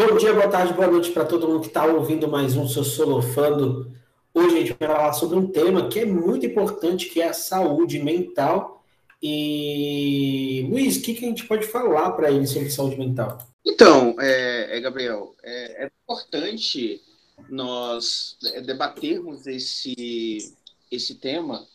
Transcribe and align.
Bom 0.00 0.16
dia, 0.16 0.32
boa 0.32 0.48
tarde, 0.48 0.72
boa 0.72 0.86
noite 0.86 1.10
para 1.10 1.26
todo 1.26 1.46
mundo 1.46 1.60
que 1.60 1.66
está 1.66 1.84
ouvindo 1.84 2.26
mais 2.26 2.56
um 2.56 2.66
Seu 2.66 2.82
Solofando. 2.82 3.94
Hoje 4.32 4.56
a 4.56 4.58
gente 4.60 4.72
vai 4.72 4.88
falar 4.88 5.12
sobre 5.12 5.36
um 5.36 5.46
tema 5.46 5.90
que 5.90 5.98
é 5.98 6.06
muito 6.06 6.46
importante, 6.46 7.10
que 7.10 7.20
é 7.20 7.28
a 7.28 7.34
saúde 7.34 7.98
mental. 7.98 8.82
E, 9.22 10.66
Luiz, 10.70 10.96
o 10.96 11.02
que, 11.02 11.12
que 11.12 11.26
a 11.26 11.28
gente 11.28 11.46
pode 11.46 11.66
falar 11.66 12.12
para 12.12 12.30
ele 12.30 12.46
sobre 12.46 12.70
saúde 12.70 12.96
mental? 12.96 13.46
Então, 13.62 14.16
é, 14.18 14.78
é 14.78 14.80
Gabriel, 14.80 15.34
é, 15.42 15.84
é, 15.84 15.90
importante 16.02 17.02
nós 17.50 18.38
debatermos 18.64 19.46
esse, 19.46 20.54
esse 20.90 21.16
tema, 21.16 21.66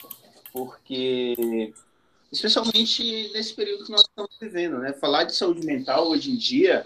porque 0.51 1.71
especialmente 2.31 3.29
nesse 3.33 3.53
período 3.53 3.85
que 3.85 3.91
nós 3.91 4.04
estamos 4.15 4.37
vivendo, 4.39 4.79
né? 4.79 4.93
Falar 4.93 5.25
de 5.25 5.35
saúde 5.35 5.65
mental 5.65 6.07
hoje 6.07 6.31
em 6.31 6.37
dia 6.37 6.81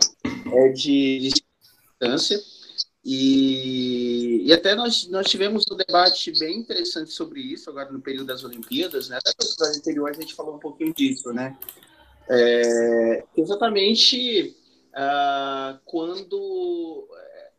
é 0.52 0.70
de 0.70 1.30
distância 1.30 2.42
e, 3.06 4.42
e 4.48 4.52
até 4.52 4.74
nós, 4.74 5.08
nós 5.10 5.30
tivemos 5.30 5.64
um 5.72 5.76
debate 5.76 6.34
bem 6.40 6.58
interessante 6.58 7.12
sobre 7.12 7.40
isso 7.40 7.70
agora 7.70 7.92
no 7.92 8.02
período 8.02 8.26
das 8.26 8.44
Olimpíadas, 8.44 9.10
né? 9.10 9.18
Até 9.18 9.32
no 9.32 9.78
anterior 9.78 10.10
a 10.10 10.14
gente 10.14 10.34
falou 10.34 10.56
um 10.56 10.60
pouquinho 10.60 10.92
disso, 10.92 11.32
né? 11.32 11.56
É, 12.28 13.24
exatamente 13.38 14.56
uh, 14.96 15.80
quando 15.86 17.08
é, 17.14 17.52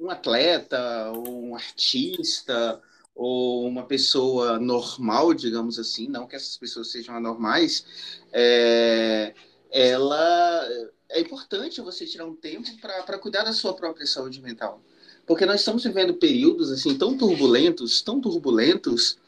um 0.00 0.10
atleta, 0.10 1.12
um 1.12 1.54
artista, 1.54 2.82
ou 3.22 3.68
uma 3.68 3.84
pessoa 3.84 4.58
normal, 4.58 5.34
digamos 5.34 5.78
assim, 5.78 6.08
não 6.08 6.26
que 6.26 6.34
essas 6.34 6.56
pessoas 6.56 6.90
sejam 6.90 7.14
anormais, 7.14 7.84
é, 8.32 9.34
ela 9.70 10.66
é 11.06 11.20
importante 11.20 11.82
você 11.82 12.06
tirar 12.06 12.24
um 12.24 12.34
tempo 12.34 12.70
para 12.80 13.18
cuidar 13.18 13.44
da 13.44 13.52
sua 13.52 13.74
própria 13.74 14.06
saúde 14.06 14.40
mental. 14.40 14.82
Porque 15.26 15.44
nós 15.44 15.60
estamos 15.60 15.84
vivendo 15.84 16.14
períodos 16.14 16.72
assim 16.72 16.96
tão 16.96 17.14
turbulentos, 17.14 18.00
tão 18.00 18.22
turbulentos, 18.22 19.18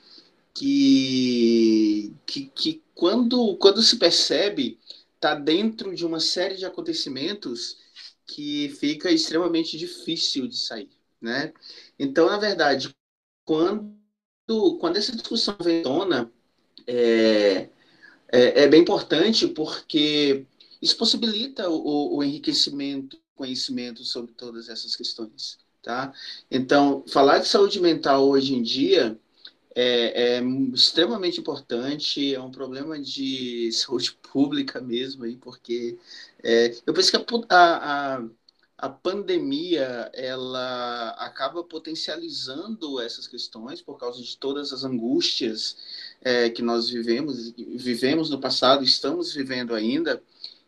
que, 0.55 2.15
que, 2.25 2.47
que 2.47 2.83
quando, 2.95 3.59
quando 3.59 3.83
se 3.83 3.97
percebe, 3.97 4.79
está 5.17 5.35
dentro 5.35 5.95
de 5.95 6.07
uma 6.07 6.19
série 6.19 6.57
de 6.57 6.65
acontecimentos 6.65 7.77
que 8.27 8.71
fica 8.81 9.11
extremamente 9.11 9.77
difícil 9.77 10.47
de 10.47 10.57
sair. 10.57 10.89
Né? 11.21 11.53
Então, 11.99 12.27
na 12.27 12.39
verdade, 12.39 12.89
quando, 13.45 13.95
quando 14.79 14.97
essa 14.97 15.13
discussão 15.13 15.57
vem 15.61 15.81
à 15.81 15.83
tona, 15.83 16.33
é, 16.87 17.69
é, 18.33 18.63
é, 18.63 18.69
bem 18.69 18.81
importante 18.81 19.47
porque 19.49 20.47
isso 20.81 20.97
possibilita 20.97 21.69
o, 21.69 22.17
o 22.17 22.25
enriquecimento, 22.25 23.19
conhecimento 23.35 24.05
sobre 24.05 24.33
todas 24.33 24.69
essas 24.69 24.97
questões. 24.97 25.59
Tá? 25.83 26.13
Então, 26.51 27.05
falar 27.09 27.39
de 27.39 27.49
saúde 27.49 27.81
mental 27.81 28.29
hoje 28.29 28.55
em 28.55 28.63
dia 28.63 29.19
é, 29.75 30.37
é, 30.37 30.43
extremamente 30.73 31.41
importante, 31.41 32.35
é 32.35 32.41
um 32.41 32.51
problema 32.51 32.99
de 33.01 33.71
saúde 33.73 34.13
pública 34.33 34.81
mesmo, 34.81 35.25
aí, 35.25 35.37
porque 35.37 35.99
é, 36.43 36.75
eu 36.87 36.93
penso 36.93 37.11
que 37.11 37.17
a, 37.17 37.57
a, 37.57 38.17
a 38.19 38.29
pandemia 38.89 40.11
ela 40.13 41.11
acaba 41.11 41.63
potencializando 41.63 43.01
essas 43.01 43.29
questões 43.29 43.81
por 43.81 43.97
causa 43.97 44.21
de 44.21 44.37
todas 44.37 44.73
as 44.73 44.83
angústias 44.85 45.77
é, 46.21 46.51
que 46.51 46.63
nós 46.63 46.89
vivemos, 46.89 47.53
vivemos 47.53 48.29
no 48.29 48.41
passado, 48.41 48.83
estamos 48.83 49.33
vivendo 49.33 49.75
ainda, 49.75 50.23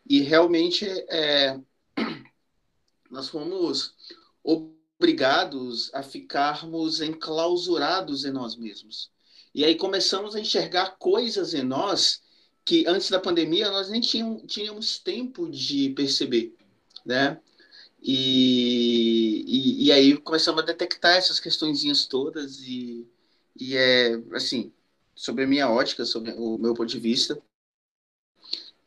e 0.08 0.20
realmente 0.20 0.86
é, 1.08 1.58
nós 3.10 3.28
fomos 3.28 3.94
obrigados 4.42 5.92
a 5.92 6.02
ficarmos 6.02 7.00
enclausurados 7.00 8.24
em 8.24 8.30
nós 8.30 8.56
mesmos. 8.56 9.10
E 9.54 9.64
aí 9.64 9.74
começamos 9.74 10.34
a 10.34 10.40
enxergar 10.40 10.96
coisas 10.98 11.54
em 11.54 11.62
nós 11.62 12.22
que 12.64 12.86
antes 12.86 13.10
da 13.10 13.20
pandemia 13.20 13.70
nós 13.70 13.90
nem 13.90 14.00
tínhamos, 14.00 14.42
tínhamos 14.46 14.98
tempo 14.98 15.48
de 15.48 15.90
perceber, 15.90 16.54
né? 17.04 17.40
E, 18.06 19.44
e, 19.46 19.86
e, 19.86 19.92
aí 19.92 20.14
começamos 20.18 20.62
a 20.62 20.66
detectar 20.66 21.16
essas 21.16 21.40
questõezinhas 21.40 22.04
todas 22.04 22.60
e, 22.60 23.08
e 23.58 23.74
é, 23.74 24.20
assim, 24.32 24.70
sobre 25.14 25.44
a 25.44 25.46
minha 25.46 25.70
ótica, 25.70 26.04
sobre 26.04 26.32
o 26.32 26.58
meu 26.58 26.74
ponto 26.74 26.90
de 26.90 27.00
vista, 27.00 27.40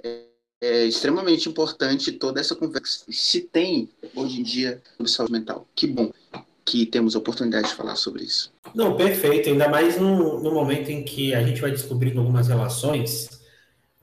é, 0.03 0.25
é 0.61 0.85
extremamente 0.85 1.49
importante 1.49 2.11
toda 2.11 2.39
essa 2.39 2.55
conversa 2.55 3.05
se 3.09 3.41
tem 3.41 3.89
hoje 4.15 4.39
em 4.39 4.43
dia 4.43 4.83
sobre 4.97 5.11
saúde 5.11 5.33
mental. 5.33 5.67
Que 5.75 5.87
bom 5.87 6.11
que 6.63 6.85
temos 6.85 7.15
a 7.15 7.19
oportunidade 7.19 7.69
de 7.69 7.75
falar 7.75 7.95
sobre 7.95 8.25
isso. 8.25 8.53
Não, 8.75 8.95
perfeito, 8.95 9.49
ainda 9.49 9.69
mais 9.69 9.99
no, 9.99 10.39
no 10.39 10.51
momento 10.51 10.89
em 10.89 11.01
que 11.01 11.33
a 11.33 11.41
gente 11.41 11.61
vai 11.61 11.71
descobrindo 11.71 12.19
algumas 12.19 12.49
relações 12.49 13.36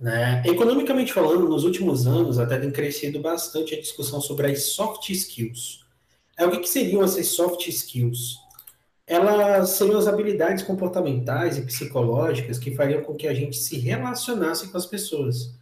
né? 0.04 0.42
Economicamente 0.44 1.14
falando, 1.14 1.48
nos 1.48 1.64
últimos 1.64 2.06
anos 2.06 2.38
até 2.38 2.58
tem 2.58 2.70
crescido 2.70 3.20
bastante 3.20 3.74
a 3.74 3.80
discussão 3.80 4.20
sobre 4.20 4.48
as 4.48 4.64
soft 4.64 5.08
skills. 5.08 5.82
É, 6.36 6.44
o 6.44 6.50
que, 6.50 6.58
que 6.58 6.68
seriam 6.68 7.02
essas 7.02 7.28
soft 7.28 7.66
skills? 7.68 8.36
Elas 9.06 9.70
seriam 9.70 9.98
as 9.98 10.06
habilidades 10.06 10.62
comportamentais 10.62 11.56
e 11.56 11.62
psicológicas 11.62 12.58
que 12.58 12.74
fariam 12.74 13.02
com 13.02 13.14
que 13.14 13.26
a 13.26 13.32
gente 13.32 13.56
se 13.56 13.78
relacionasse 13.78 14.68
com 14.68 14.76
as 14.76 14.84
pessoas. 14.84 15.54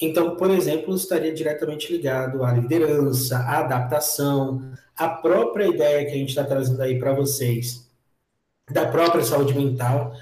Então, 0.00 0.36
por 0.36 0.50
exemplo, 0.50 0.96
estaria 0.96 1.34
diretamente 1.34 1.92
ligado 1.92 2.42
à 2.42 2.50
liderança, 2.50 3.40
à 3.40 3.58
adaptação, 3.58 4.72
à 4.96 5.06
própria 5.06 5.66
ideia 5.66 6.06
que 6.06 6.12
a 6.12 6.16
gente 6.16 6.30
está 6.30 6.44
trazendo 6.44 6.80
aí 6.80 6.98
para 6.98 7.12
vocês, 7.12 7.86
da 8.70 8.86
própria 8.86 9.22
saúde 9.22 9.54
mental. 9.54 10.14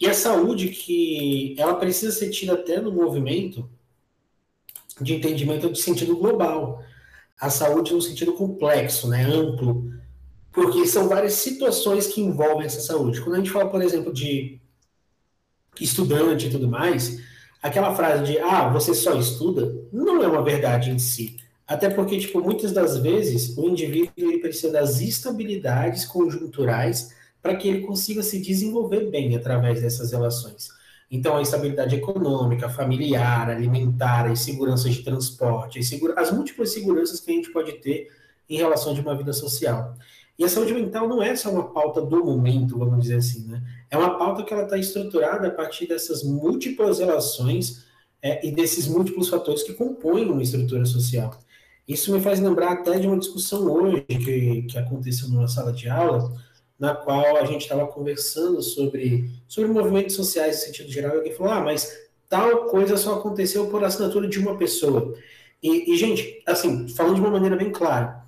E 0.00 0.06
a 0.08 0.14
saúde 0.14 0.68
que 0.68 1.54
ela 1.58 1.74
precisa 1.76 2.12
ser 2.12 2.30
tida 2.30 2.54
até 2.54 2.80
no 2.80 2.92
movimento 2.92 3.68
de 5.00 5.14
entendimento 5.14 5.70
de 5.70 5.80
sentido 5.80 6.16
global. 6.16 6.82
A 7.40 7.50
saúde 7.50 7.92
no 7.92 8.02
sentido 8.02 8.32
complexo, 8.32 9.08
né, 9.08 9.24
amplo, 9.24 9.92
porque 10.52 10.86
são 10.86 11.08
várias 11.08 11.34
situações 11.34 12.06
que 12.06 12.20
envolvem 12.20 12.66
essa 12.66 12.80
saúde. 12.80 13.20
Quando 13.20 13.34
a 13.34 13.38
gente 13.38 13.50
fala, 13.50 13.68
por 13.68 13.82
exemplo, 13.82 14.12
de 14.12 14.60
estudante 15.80 16.46
e 16.46 16.50
tudo 16.50 16.68
mais, 16.68 17.20
aquela 17.60 17.94
frase 17.94 18.24
de 18.24 18.38
ah, 18.38 18.68
você 18.68 18.94
só 18.94 19.18
estuda, 19.18 19.74
não 19.92 20.22
é 20.22 20.28
uma 20.28 20.44
verdade 20.44 20.90
em 20.90 20.98
si. 20.98 21.36
Até 21.66 21.88
porque, 21.88 22.18
tipo, 22.18 22.40
muitas 22.40 22.72
das 22.72 22.98
vezes 22.98 23.56
o 23.56 23.68
indivíduo 23.68 24.12
ele 24.16 24.38
precisa 24.38 24.70
das 24.70 25.00
estabilidades 25.00 26.04
conjunturais 26.04 27.10
para 27.44 27.54
que 27.56 27.68
ele 27.68 27.82
consiga 27.82 28.22
se 28.22 28.40
desenvolver 28.40 29.10
bem 29.10 29.36
através 29.36 29.82
dessas 29.82 30.12
relações. 30.12 30.70
Então, 31.10 31.36
a 31.36 31.42
estabilidade 31.42 31.94
econômica, 31.94 32.70
familiar, 32.70 33.50
alimentar, 33.50 34.30
as 34.30 34.40
seguranças 34.40 34.94
de 34.94 35.02
transporte, 35.02 35.78
as, 35.78 35.86
segura... 35.86 36.18
as 36.18 36.32
múltiplas 36.32 36.72
seguranças 36.72 37.20
que 37.20 37.30
a 37.30 37.34
gente 37.34 37.52
pode 37.52 37.72
ter 37.82 38.08
em 38.48 38.56
relação 38.56 38.94
de 38.94 39.02
uma 39.02 39.14
vida 39.14 39.34
social. 39.34 39.94
E 40.38 40.44
a 40.44 40.48
saúde 40.48 40.72
mental 40.72 41.06
não 41.06 41.22
é 41.22 41.36
só 41.36 41.50
uma 41.50 41.70
pauta 41.70 42.00
do 42.00 42.24
momento, 42.24 42.78
vamos 42.78 43.02
dizer 43.02 43.16
assim, 43.16 43.46
né? 43.46 43.62
É 43.90 43.98
uma 43.98 44.16
pauta 44.16 44.42
que 44.42 44.52
ela 44.54 44.64
está 44.64 44.78
estruturada 44.78 45.46
a 45.46 45.50
partir 45.50 45.86
dessas 45.86 46.24
múltiplas 46.24 46.98
relações 46.98 47.84
é, 48.22 48.44
e 48.44 48.50
desses 48.50 48.88
múltiplos 48.88 49.28
fatores 49.28 49.62
que 49.62 49.74
compõem 49.74 50.30
uma 50.30 50.42
estrutura 50.42 50.86
social. 50.86 51.38
Isso 51.86 52.10
me 52.10 52.22
faz 52.22 52.40
lembrar 52.40 52.72
até 52.72 52.98
de 52.98 53.06
uma 53.06 53.18
discussão 53.18 53.70
hoje 53.70 54.00
que, 54.00 54.62
que 54.62 54.78
aconteceu 54.78 55.28
numa 55.28 55.46
sala 55.46 55.74
de 55.74 55.90
aula, 55.90 56.32
na 56.78 56.94
qual 56.94 57.36
a 57.36 57.44
gente 57.44 57.62
estava 57.62 57.86
conversando 57.86 58.60
sobre, 58.62 59.30
sobre 59.46 59.70
movimentos 59.70 60.14
sociais 60.14 60.58
em 60.58 60.66
sentido 60.66 60.90
geral, 60.90 61.14
e 61.14 61.16
alguém 61.18 61.32
falou, 61.32 61.52
ah, 61.52 61.60
mas 61.60 61.92
tal 62.28 62.66
coisa 62.66 62.96
só 62.96 63.14
aconteceu 63.14 63.66
por 63.68 63.84
assinatura 63.84 64.28
de 64.28 64.38
uma 64.38 64.56
pessoa. 64.56 65.14
E, 65.62 65.92
e, 65.92 65.96
gente, 65.96 66.42
assim, 66.46 66.88
falando 66.88 67.14
de 67.14 67.20
uma 67.20 67.30
maneira 67.30 67.56
bem 67.56 67.70
clara, 67.70 68.24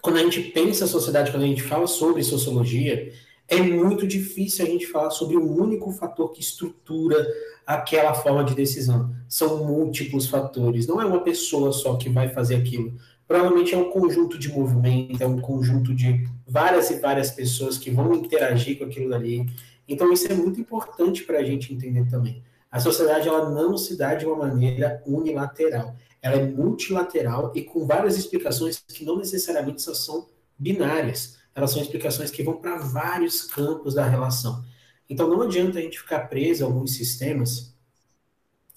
quando 0.00 0.16
a 0.16 0.22
gente 0.22 0.40
pensa 0.40 0.84
a 0.84 0.88
sociedade, 0.88 1.30
quando 1.30 1.42
a 1.42 1.46
gente 1.46 1.62
fala 1.62 1.86
sobre 1.86 2.22
sociologia, 2.22 3.12
é 3.48 3.60
muito 3.60 4.06
difícil 4.06 4.64
a 4.64 4.68
gente 4.68 4.86
falar 4.86 5.10
sobre 5.10 5.36
um 5.36 5.60
único 5.60 5.90
fator 5.90 6.32
que 6.32 6.40
estrutura 6.40 7.26
aquela 7.66 8.14
forma 8.14 8.44
de 8.44 8.54
decisão. 8.54 9.14
São 9.28 9.64
múltiplos 9.64 10.26
fatores, 10.26 10.86
não 10.86 11.00
é 11.00 11.04
uma 11.04 11.20
pessoa 11.22 11.72
só 11.72 11.96
que 11.96 12.08
vai 12.08 12.28
fazer 12.28 12.54
aquilo 12.54 12.94
provavelmente 13.26 13.74
é 13.74 13.78
um 13.78 13.90
conjunto 13.90 14.38
de 14.38 14.50
movimento, 14.52 15.22
é 15.22 15.26
um 15.26 15.40
conjunto 15.40 15.94
de 15.94 16.28
várias 16.46 16.90
e 16.90 17.00
várias 17.00 17.30
pessoas 17.30 17.76
que 17.76 17.90
vão 17.90 18.14
interagir 18.14 18.78
com 18.78 18.84
aquilo 18.84 19.14
ali. 19.14 19.46
Então, 19.88 20.12
isso 20.12 20.30
é 20.30 20.34
muito 20.34 20.60
importante 20.60 21.24
para 21.24 21.38
a 21.38 21.44
gente 21.44 21.72
entender 21.74 22.08
também. 22.08 22.42
A 22.70 22.80
sociedade 22.80 23.28
ela 23.28 23.50
não 23.50 23.76
se 23.76 23.96
dá 23.96 24.14
de 24.14 24.26
uma 24.26 24.36
maneira 24.36 25.02
unilateral. 25.06 25.96
Ela 26.20 26.36
é 26.36 26.46
multilateral 26.46 27.52
e 27.54 27.62
com 27.62 27.86
várias 27.86 28.16
explicações 28.16 28.82
que 28.86 29.04
não 29.04 29.16
necessariamente 29.16 29.82
só 29.82 29.94
são 29.94 30.28
binárias. 30.58 31.38
Elas 31.54 31.70
são 31.70 31.80
explicações 31.80 32.30
que 32.30 32.42
vão 32.42 32.56
para 32.56 32.76
vários 32.76 33.42
campos 33.42 33.94
da 33.94 34.06
relação. 34.06 34.64
Então, 35.08 35.28
não 35.28 35.42
adianta 35.42 35.78
a 35.78 35.82
gente 35.82 35.98
ficar 35.98 36.28
preso 36.28 36.64
a 36.64 36.66
alguns 36.66 36.94
sistemas 36.94 37.74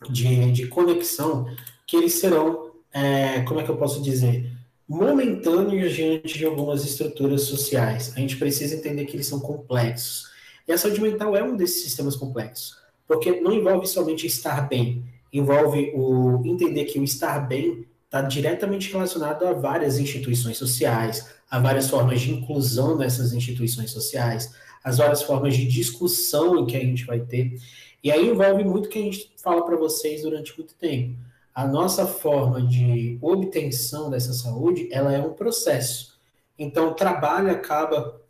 de, 0.09 0.51
de 0.51 0.67
conexão 0.67 1.45
que 1.85 1.97
eles 1.97 2.13
serão 2.13 2.68
é, 2.93 3.41
como 3.41 3.59
é 3.59 3.63
que 3.63 3.69
eu 3.69 3.77
posso 3.77 4.01
dizer? 4.01 4.59
momentâneos 4.89 5.93
diante 5.93 6.35
de 6.35 6.45
algumas 6.45 6.83
estruturas 6.83 7.43
sociais. 7.43 8.11
A 8.15 8.19
gente 8.19 8.37
precisa 8.37 8.75
entender 8.75 9.05
que 9.05 9.15
eles 9.15 9.27
são 9.27 9.39
complexos. 9.39 10.27
E 10.67 10.71
a 10.71 10.77
saúde 10.79 10.99
mental 10.99 11.37
é 11.37 11.43
um 11.43 11.55
desses 11.55 11.83
sistemas 11.83 12.15
complexos, 12.15 12.75
porque 13.07 13.39
não 13.39 13.53
envolve 13.53 13.85
somente 13.85 14.25
estar 14.25 14.67
bem, 14.67 15.03
envolve 15.31 15.91
o 15.95 16.41
entender 16.43 16.85
que 16.85 16.99
o 16.99 17.03
estar 17.03 17.39
bem 17.39 17.85
está 18.05 18.23
diretamente 18.23 18.91
relacionado 18.91 19.45
a 19.45 19.53
várias 19.53 19.99
instituições 19.99 20.57
sociais, 20.57 21.29
a 21.49 21.59
várias 21.59 21.87
formas 21.87 22.21
de 22.21 22.31
inclusão 22.31 22.97
nessas 22.97 23.31
instituições 23.31 23.91
sociais, 23.91 24.51
as 24.83 24.97
várias 24.97 25.21
formas 25.21 25.55
de 25.55 25.67
discussão 25.67 26.65
que 26.65 26.75
a 26.75 26.79
gente 26.79 27.05
vai 27.05 27.19
ter. 27.19 27.53
E 28.03 28.11
aí 28.11 28.27
envolve 28.27 28.63
muito 28.63 28.87
o 28.87 28.89
que 28.89 28.97
a 28.97 29.03
gente 29.03 29.31
fala 29.37 29.63
para 29.63 29.77
vocês 29.77 30.23
durante 30.23 30.57
muito 30.57 30.73
tempo 30.75 31.15
a 31.59 31.67
nossa 31.67 32.07
forma 32.07 32.61
de 32.61 33.17
obtenção 33.21 34.09
dessa 34.09 34.31
saúde, 34.31 34.87
ela 34.93 35.11
é 35.11 35.19
um 35.19 35.33
processo. 35.33 36.17
Então, 36.57 36.91
o 36.91 36.93
trabalho 36.93 37.51
acaba, 37.51 38.21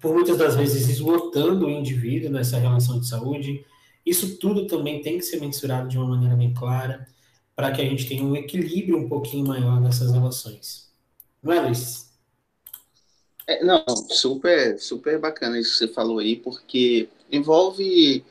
por 0.00 0.12
muitas 0.12 0.36
das 0.38 0.56
vezes, 0.56 0.88
esgotando 0.88 1.66
o 1.66 1.70
indivíduo 1.70 2.32
nessa 2.32 2.58
relação 2.58 2.98
de 2.98 3.06
saúde. 3.06 3.64
Isso 4.04 4.38
tudo 4.38 4.66
também 4.66 5.00
tem 5.00 5.18
que 5.18 5.24
ser 5.24 5.38
mensurado 5.38 5.88
de 5.88 5.96
uma 5.96 6.08
maneira 6.08 6.34
bem 6.34 6.52
clara, 6.52 7.06
para 7.54 7.70
que 7.70 7.80
a 7.80 7.84
gente 7.84 8.08
tenha 8.08 8.24
um 8.24 8.34
equilíbrio 8.34 8.98
um 8.98 9.08
pouquinho 9.08 9.46
maior 9.46 9.80
nessas 9.80 10.10
relações. 10.10 10.90
Não 11.40 11.52
é, 11.52 11.60
Luiz? 11.60 12.10
É, 13.46 13.62
não, 13.62 13.84
super, 14.10 14.80
super 14.80 15.16
bacana 15.20 15.60
isso 15.60 15.74
que 15.74 15.78
você 15.78 15.88
falou 15.88 16.18
aí, 16.18 16.34
porque 16.34 17.08
envolve 17.30 18.24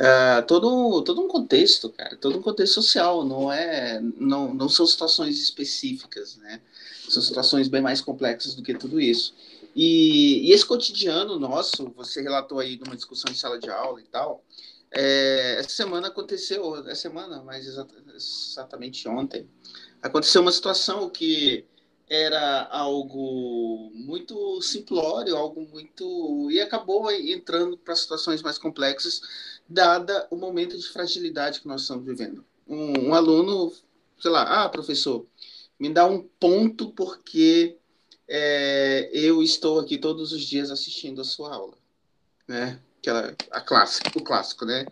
Uh, 0.00 0.46
todo, 0.46 1.02
todo 1.02 1.20
um 1.20 1.26
contexto, 1.26 1.90
cara, 1.90 2.16
todo 2.16 2.38
um 2.38 2.42
contexto 2.42 2.74
social, 2.74 3.24
não 3.24 3.52
é, 3.52 4.00
não, 4.16 4.54
não 4.54 4.68
são 4.68 4.86
situações 4.86 5.40
específicas, 5.42 6.36
né? 6.36 6.60
São 7.08 7.20
situações 7.20 7.66
bem 7.66 7.80
mais 7.82 8.00
complexas 8.00 8.54
do 8.54 8.62
que 8.62 8.74
tudo 8.74 9.00
isso. 9.00 9.34
E, 9.74 10.48
e 10.48 10.52
esse 10.52 10.64
cotidiano 10.64 11.38
nosso, 11.38 11.92
você 11.96 12.22
relatou 12.22 12.60
aí 12.60 12.78
numa 12.78 12.94
discussão 12.94 13.32
de 13.32 13.38
sala 13.38 13.58
de 13.58 13.68
aula 13.70 14.00
e 14.00 14.04
tal, 14.04 14.44
é, 14.90 15.56
essa 15.58 15.70
semana 15.70 16.08
aconteceu, 16.08 16.76
essa 16.86 17.02
semana, 17.02 17.42
mas 17.42 17.66
exatamente 17.66 19.06
ontem, 19.08 19.48
aconteceu 20.00 20.42
uma 20.42 20.52
situação 20.52 21.10
que 21.10 21.66
era 22.08 22.66
algo 22.70 23.90
muito 23.94 24.62
simplório, 24.62 25.36
algo 25.36 25.60
muito. 25.70 26.50
e 26.50 26.60
acabou 26.60 27.10
entrando 27.12 27.76
para 27.76 27.94
situações 27.94 28.40
mais 28.42 28.56
complexas, 28.56 29.20
dada 29.68 30.26
o 30.30 30.36
momento 30.36 30.76
de 30.76 30.88
fragilidade 30.88 31.60
que 31.60 31.68
nós 31.68 31.82
estamos 31.82 32.04
vivendo. 32.04 32.44
Um, 32.66 33.08
um 33.08 33.14
aluno, 33.14 33.72
sei 34.18 34.30
lá, 34.30 34.64
ah, 34.64 34.68
professor, 34.68 35.26
me 35.78 35.92
dá 35.92 36.06
um 36.06 36.22
ponto 36.40 36.90
porque 36.92 37.76
é, 38.26 39.10
eu 39.12 39.42
estou 39.42 39.78
aqui 39.78 39.98
todos 39.98 40.32
os 40.32 40.42
dias 40.42 40.70
assistindo 40.70 41.20
a 41.20 41.24
sua 41.24 41.54
aula, 41.54 41.74
né? 42.46 42.80
Aquela, 42.98 43.34
a 43.50 43.60
clássico, 43.60 44.18
o 44.18 44.24
clássico, 44.24 44.64
né? 44.64 44.86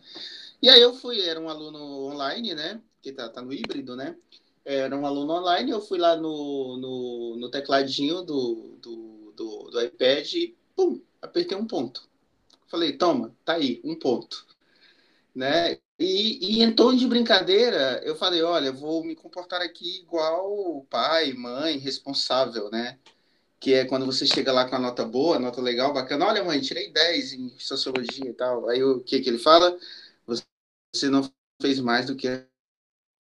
E 0.63 0.69
aí 0.69 0.81
eu 0.81 0.95
fui, 0.95 1.21
era 1.21 1.41
um 1.41 1.49
aluno 1.49 2.07
online, 2.07 2.55
né? 2.55 2.81
Que 3.03 3.13
tá, 3.13 3.29
tá 3.29 3.43
no 3.43 3.53
híbrido, 3.53 3.97
né? 3.97 4.17
era 4.67 4.97
um 4.97 5.07
aluno 5.07 5.33
online, 5.33 5.71
eu 5.71 5.81
fui 5.81 5.97
lá 5.97 6.17
no, 6.17 6.77
no, 6.77 7.37
no 7.37 7.49
tecladinho 7.49 8.23
do, 8.23 8.77
do, 8.83 9.33
do, 9.37 9.71
do, 9.71 9.81
iPad 9.81 10.33
e, 10.35 10.57
pum, 10.75 11.01
apertei 11.23 11.57
um 11.57 11.69
ponto. 11.69 12.03
Falei, 12.67 12.99
toma, 12.99 13.33
tá 13.45 13.55
aí, 13.55 13.81
um 13.85 13.95
ponto. 13.95 14.45
Né? 15.37 15.79
E, 16.01 16.61
e 16.61 16.63
em 16.65 16.75
tom 16.75 16.97
de 16.97 17.07
brincadeira, 17.09 18.03
eu 18.05 18.17
falei, 18.17 18.43
olha, 18.43 18.73
vou 18.73 19.05
me 19.05 19.17
comportar 19.17 19.63
aqui 19.63 20.01
igual 20.01 20.87
pai, 20.91 21.35
mãe, 21.35 21.79
responsável, 21.79 22.71
né? 22.71 22.99
Que 23.61 23.75
é 23.75 23.85
quando 23.87 24.07
você 24.07 24.27
chega 24.27 24.53
lá 24.53 24.69
com 24.69 24.77
a 24.77 24.81
nota 24.81 25.05
boa, 25.05 25.39
nota 25.39 25.61
legal, 25.63 25.93
bacana. 25.95 26.27
Olha, 26.27 26.45
mãe, 26.45 26.61
tirei 26.61 26.93
10 26.93 27.35
em 27.35 27.59
sociologia 27.59 28.31
e 28.31 28.35
tal. 28.35 28.69
Aí 28.69 28.83
o 28.85 29.01
que, 29.03 29.21
que 29.21 29.31
ele 29.31 29.39
fala? 29.39 29.79
Você 30.95 31.09
não 31.11 31.31
fez 31.61 31.81
mais 31.81 32.07
do 32.07 32.17
que 32.17 32.29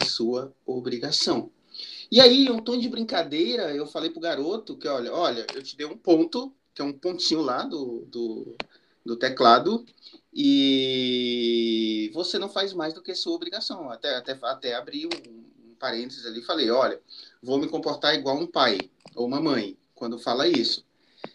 sua 0.04 0.54
obrigação. 0.64 1.50
E 2.10 2.20
aí, 2.20 2.50
um 2.50 2.60
tom 2.62 2.78
de 2.78 2.88
brincadeira, 2.88 3.74
eu 3.74 3.86
falei 3.86 4.10
pro 4.10 4.20
garoto 4.20 4.76
que, 4.76 4.88
olha, 4.88 5.12
olha, 5.12 5.46
eu 5.54 5.62
te 5.62 5.76
dei 5.76 5.86
um 5.86 5.96
ponto, 5.98 6.54
que 6.74 6.82
é 6.82 6.84
um 6.84 6.92
pontinho 6.92 7.40
lá 7.42 7.62
do, 7.64 8.06
do, 8.06 8.56
do 9.04 9.16
teclado, 9.16 9.84
e 10.38 12.10
você 12.12 12.38
não 12.38 12.50
faz 12.50 12.74
mais 12.74 12.92
do 12.92 13.00
que 13.00 13.14
sua 13.14 13.32
obrigação. 13.32 13.90
Até, 13.90 14.16
até, 14.16 14.38
até 14.42 14.74
abri 14.74 15.06
um, 15.06 15.70
um 15.70 15.74
parênteses 15.78 16.26
ali 16.26 16.40
e 16.40 16.44
falei, 16.44 16.70
olha, 16.70 17.00
vou 17.42 17.56
me 17.58 17.66
comportar 17.66 18.14
igual 18.14 18.36
um 18.36 18.46
pai 18.46 18.78
ou 19.14 19.26
uma 19.26 19.40
mãe 19.40 19.78
quando 19.94 20.18
fala 20.18 20.46
isso. 20.46 20.84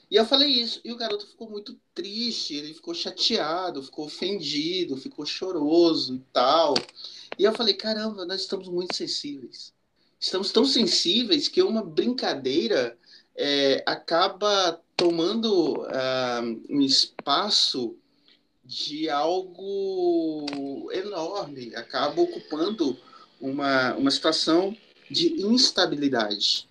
E 0.10 0.18
eu 0.18 0.26
falei 0.26 0.50
isso, 0.50 0.80
e 0.84 0.92
o 0.92 0.98
garoto 0.98 1.26
ficou 1.26 1.50
muito 1.50 1.80
triste, 1.96 2.54
ele 2.54 2.76
ficou 2.76 2.94
chateado, 2.94 3.82
ficou 3.82 4.06
ofendido, 4.06 4.96
ficou 4.96 5.26
choroso 5.26 6.16
e 6.16 6.20
tal. 6.32 6.76
E 7.40 7.44
eu 7.44 7.54
falei, 7.54 7.74
caramba, 7.74 8.24
nós 8.24 8.42
estamos 8.42 8.68
muito 8.70 8.96
sensíveis. 8.96 9.74
Estamos 10.20 10.52
tão 10.52 10.64
sensíveis 10.64 11.48
que 11.48 11.64
uma 11.64 11.82
brincadeira 11.82 12.96
é, 13.36 13.84
acaba 13.88 14.80
tomando 14.96 15.82
uh, 15.82 16.62
um 16.70 16.82
espaço 16.82 17.96
de 18.72 19.10
algo 19.10 20.90
enorme, 20.94 21.76
acaba 21.76 22.22
ocupando 22.22 22.98
uma, 23.40 23.94
uma 23.96 24.10
situação 24.10 24.76
de 25.10 25.42
instabilidade, 25.44 26.70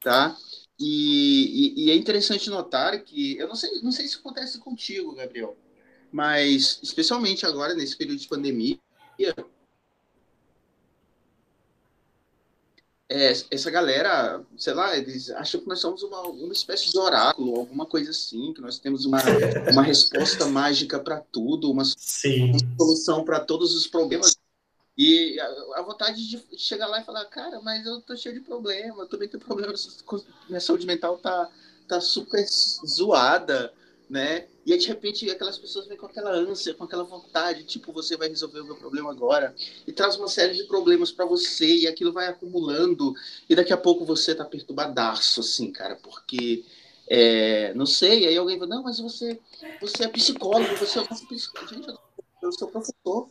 tá? 0.00 0.36
E, 0.80 1.76
e, 1.76 1.84
e, 1.84 1.90
é 1.92 1.94
interessante 1.94 2.50
notar 2.50 3.00
que, 3.04 3.38
eu 3.38 3.46
não 3.46 3.54
sei, 3.54 3.70
não 3.82 3.92
sei 3.92 4.08
se 4.08 4.16
acontece 4.16 4.58
contigo, 4.58 5.14
Gabriel, 5.14 5.56
mas 6.10 6.80
especialmente 6.82 7.46
agora, 7.46 7.72
nesse 7.72 7.96
período 7.96 8.18
de 8.18 8.26
pandemia, 8.26 8.78
é, 13.10 13.32
essa 13.50 13.70
galera, 13.70 14.44
sei 14.58 14.74
lá, 14.74 14.96
eles 14.96 15.30
acham 15.30 15.60
que 15.62 15.68
nós 15.68 15.80
somos 15.80 16.02
uma, 16.02 16.20
uma 16.22 16.52
espécie 16.52 16.90
de 16.90 16.98
oráculo, 16.98 17.56
alguma 17.56 17.86
coisa 17.86 18.10
assim, 18.10 18.52
que 18.52 18.60
nós 18.60 18.78
temos 18.78 19.06
uma, 19.06 19.18
uma 19.72 19.82
resposta 19.82 20.44
mágica 20.46 21.00
para 21.00 21.20
tudo, 21.20 21.70
uma, 21.70 21.82
uma 21.82 22.76
solução 22.76 23.24
para 23.24 23.40
todos 23.40 23.74
os 23.74 23.86
problemas. 23.86 24.36
E 24.96 25.40
a, 25.40 25.46
a, 25.76 25.82
vontade 25.82 26.28
de 26.28 26.58
chegar 26.58 26.86
lá 26.86 27.00
e 27.00 27.04
falar, 27.04 27.24
cara, 27.26 27.60
mas 27.62 27.86
eu 27.86 28.00
tô 28.02 28.14
cheio 28.14 28.34
de 28.34 28.40
problema, 28.40 29.02
eu 29.02 29.08
também 29.08 29.28
tenho 29.28 29.42
problema, 29.42 29.72
minha 30.48 30.60
saúde 30.60 30.86
mental 30.86 31.16
tá, 31.18 31.48
tá 31.86 32.00
super 32.00 32.44
zoada, 32.86 33.72
né? 34.10 34.48
E 34.68 34.72
aí, 34.74 34.78
de 34.78 34.86
repente, 34.86 35.30
aquelas 35.30 35.56
pessoas 35.56 35.86
vêm 35.86 35.96
com 35.96 36.04
aquela 36.04 36.30
ânsia, 36.30 36.74
com 36.74 36.84
aquela 36.84 37.02
vontade, 37.02 37.64
tipo, 37.64 37.90
você 37.90 38.18
vai 38.18 38.28
resolver 38.28 38.60
o 38.60 38.66
meu 38.66 38.76
problema 38.76 39.10
agora, 39.10 39.54
e 39.86 39.92
traz 39.92 40.16
uma 40.16 40.28
série 40.28 40.52
de 40.52 40.64
problemas 40.64 41.10
para 41.10 41.24
você, 41.24 41.74
e 41.74 41.86
aquilo 41.86 42.12
vai 42.12 42.26
acumulando, 42.26 43.14
e 43.48 43.54
daqui 43.54 43.72
a 43.72 43.78
pouco 43.78 44.04
você 44.04 44.34
tá 44.34 44.44
perturbadaço, 44.44 45.40
assim, 45.40 45.72
cara, 45.72 45.96
porque, 45.96 46.66
é, 47.08 47.72
não 47.72 47.86
sei, 47.86 48.26
aí 48.26 48.36
alguém 48.36 48.58
fala, 48.58 48.74
não, 48.76 48.82
mas 48.82 49.00
você, 49.00 49.40
você 49.80 50.04
é 50.04 50.08
psicólogo, 50.08 50.76
você 50.76 50.98
é 50.98 51.02
psicólogo. 51.02 51.74
Gente, 51.74 51.98
eu 52.42 52.52
sou 52.52 52.68
professor, 52.68 53.26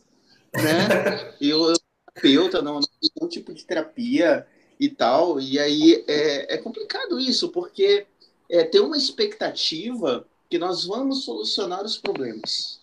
né? 0.54 0.88
Eu, 1.40 1.68
eu 1.68 1.76
sou 1.76 1.84
terapeuta, 2.14 2.60
não, 2.60 2.80
não 2.80 2.88
nenhum 3.16 3.28
tipo 3.28 3.54
de 3.54 3.64
terapia 3.64 4.44
e 4.80 4.88
tal, 4.88 5.40
e 5.40 5.56
aí 5.56 6.04
é, 6.08 6.56
é 6.56 6.58
complicado 6.58 7.20
isso, 7.20 7.50
porque 7.50 8.08
é, 8.50 8.64
tem 8.64 8.80
uma 8.80 8.96
expectativa 8.96 10.26
que 10.48 10.58
nós 10.58 10.84
vamos 10.84 11.24
solucionar 11.24 11.84
os 11.84 11.98
problemas, 11.98 12.80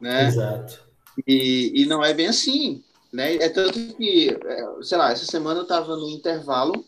né? 0.00 0.26
Exato. 0.26 0.86
E, 1.26 1.72
e 1.74 1.86
não 1.86 2.04
é 2.04 2.12
bem 2.12 2.26
assim, 2.26 2.84
né? 3.12 3.36
É 3.36 3.48
tanto 3.48 3.78
que, 3.94 4.28
é, 4.28 4.82
sei 4.82 4.98
lá, 4.98 5.10
essa 5.10 5.24
semana 5.24 5.60
eu 5.60 5.64
estava 5.64 5.96
no 5.96 6.10
intervalo 6.10 6.84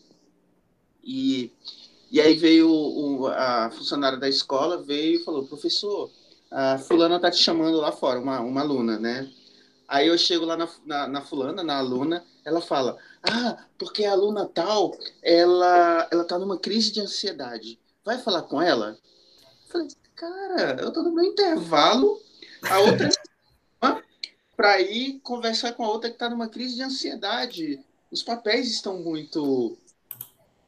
e, 1.03 1.51
e 2.11 2.21
aí 2.21 2.35
veio 2.35 2.69
o, 2.69 3.27
a 3.27 3.71
funcionária 3.71 4.17
da 4.17 4.29
escola, 4.29 4.83
veio 4.83 5.19
e 5.19 5.23
falou, 5.23 5.47
professor, 5.47 6.11
a 6.51 6.77
fulana 6.77 7.19
tá 7.19 7.31
te 7.31 7.37
chamando 7.37 7.77
lá 7.77 7.91
fora, 7.91 8.19
uma, 8.19 8.39
uma 8.41 8.61
aluna, 8.61 8.99
né? 8.99 9.31
Aí 9.87 10.07
eu 10.07 10.17
chego 10.19 10.45
lá 10.45 10.55
na, 10.55 10.69
na, 10.85 11.07
na, 11.07 11.21
fulana, 11.21 11.63
na 11.63 11.77
aluna, 11.79 12.23
ela 12.45 12.61
fala, 12.61 12.95
ah, 13.23 13.65
porque 13.77 14.05
a 14.05 14.11
aluna 14.11 14.45
tal, 14.45 14.95
ela, 15.21 16.07
ela 16.11 16.23
tá 16.23 16.37
numa 16.37 16.59
crise 16.59 16.91
de 16.91 17.01
ansiedade. 17.01 17.79
Vai 18.05 18.19
falar 18.19 18.43
com 18.43 18.61
ela? 18.61 18.99
Eu 19.65 19.71
falei, 19.71 19.87
Cara, 20.19 20.81
eu 20.81 20.91
tô 20.91 21.01
no 21.01 21.13
meu 21.13 21.23
intervalo, 21.23 22.21
a 22.63 22.79
outra 22.79 23.09
para 24.57 24.81
ir 24.81 25.21
conversar 25.21 25.71
com 25.71 25.85
a 25.85 25.89
outra 25.89 26.09
que 26.09 26.17
está 26.17 26.29
numa 26.29 26.49
crise 26.49 26.75
de 26.75 26.83
ansiedade. 26.83 27.79
Os 28.11 28.21
papéis 28.21 28.69
estão 28.69 28.99
muito 29.01 29.77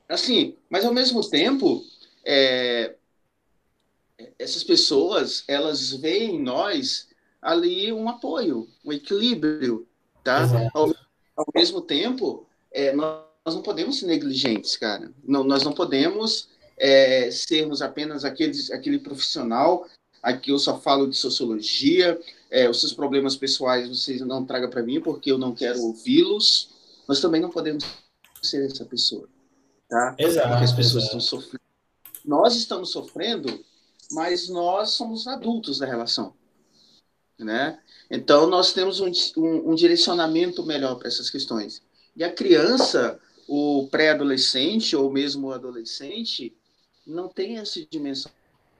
assim, 0.08 0.55
mas 0.70 0.86
ao 0.86 0.93
mesmo 0.93 1.22
tempo, 1.29 1.84
é, 2.24 2.96
essas 4.39 4.63
pessoas 4.63 5.43
elas 5.50 5.91
veem 5.91 6.38
em 6.38 6.41
nós 6.41 7.10
ali 7.41 7.91
um 7.91 8.08
apoio, 8.08 8.70
um 8.86 8.93
equilíbrio, 8.93 9.86
tá? 10.24 10.48
Ao, 10.74 10.96
ao, 11.36 11.48
mesmo 11.53 11.81
tempo, 11.81 12.48
é, 12.72 12.93
nós 12.93 13.25
nós 13.43 13.55
não 13.55 13.62
podemos 13.62 14.00
ser 14.00 14.05
negligentes, 14.05 14.77
cara. 14.77 15.12
Não, 15.24 15.43
nós 15.43 15.63
não 15.63 15.74
podemos 15.74 16.48
é, 16.82 17.30
sermos 17.30 17.82
apenas 17.84 18.26
aqueles, 18.26 18.72
aquele 18.72 18.98
profissional 18.98 19.88
aqui 20.22 20.52
eu 20.52 20.60
só 20.60 20.80
falo 20.80 21.08
de 21.08 21.16
sociologia, 21.16 22.20
é, 22.50 22.70
os 22.70 22.80
seus 22.80 22.94
problemas 22.94 23.36
pessoais 23.36 23.88
vocês 23.88 24.22
não 24.22 24.46
tragam 24.46 24.70
para 24.70 24.84
mim 24.84 25.00
porque 25.02 25.32
eu 25.32 25.38
não 25.38 25.54
quero 25.54 25.82
ouvi-los. 25.82 26.70
Nós 27.08 27.20
também 27.20 27.42
não 27.42 27.50
podemos 27.50 27.84
ser 28.42 28.66
essa 28.66 28.86
pessoa, 28.86 29.28
tá? 29.90 30.16
Exato. 30.18 30.50
Porque 30.50 30.64
as 30.64 30.72
pessoas 30.74 31.04
exato. 31.04 31.18
estão 31.18 31.20
sofrendo. 31.20 31.62
Nós 32.24 32.56
estamos 32.56 32.92
sofrendo, 32.92 33.66
mas 34.12 34.48
nós 34.48 34.92
somos 34.92 35.28
adultos 35.28 35.80
da 35.80 35.86
relação, 35.86 36.34
né? 37.40 37.80
Então 38.10 38.48
nós 38.48 38.74
temos 38.74 39.00
um, 39.00 39.12
um, 39.38 39.72
um 39.72 39.76
direcionamento 39.76 40.64
melhor 40.64 40.96
para 40.96 41.08
essas 41.08 41.30
questões. 41.30 41.82
E 42.16 42.24
a 42.24 42.32
criança, 42.32 43.20
o 43.48 43.88
pré-adolescente 43.90 44.96
ou 44.96 45.12
mesmo 45.12 45.48
o 45.48 45.54
adolescente, 45.54 46.56
não 47.12 47.27
tem 47.27 47.58
essa 47.58 47.80
dimensão 47.89 48.32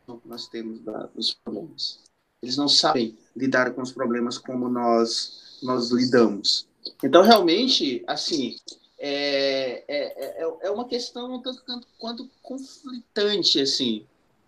que 0.08 0.28
nós 0.28 0.48
temos 0.48 0.80
da, 0.82 1.06
dos 1.08 1.34
problemas. 1.34 2.00
Eles 2.42 2.58
não 2.58 2.68
sabem 2.68 3.18
lidar 3.36 3.72
com 3.74 3.82
os 3.82 3.92
problemas 3.92 4.38
como 4.38 4.68
nós 4.68 5.60
nós 5.62 5.92
lidamos. 5.92 6.68
Então, 7.04 7.22
realmente, 7.22 8.04
assim, 8.08 8.56
é, 8.98 9.84
é, 9.88 10.42
é, 10.42 10.58
é 10.62 10.72
uma 10.72 10.88
questão 10.88 11.36
um 11.36 11.42
tanto 11.42 11.64
quanto 12.00 12.30
conflitante, 12.42 13.62
assim, 13.62 14.06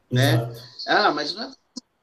né? 0.09 0.33
Exato. 0.33 0.61
Ah, 0.87 1.11
mas 1.11 1.33
não 1.33 1.43
é 1.43 1.53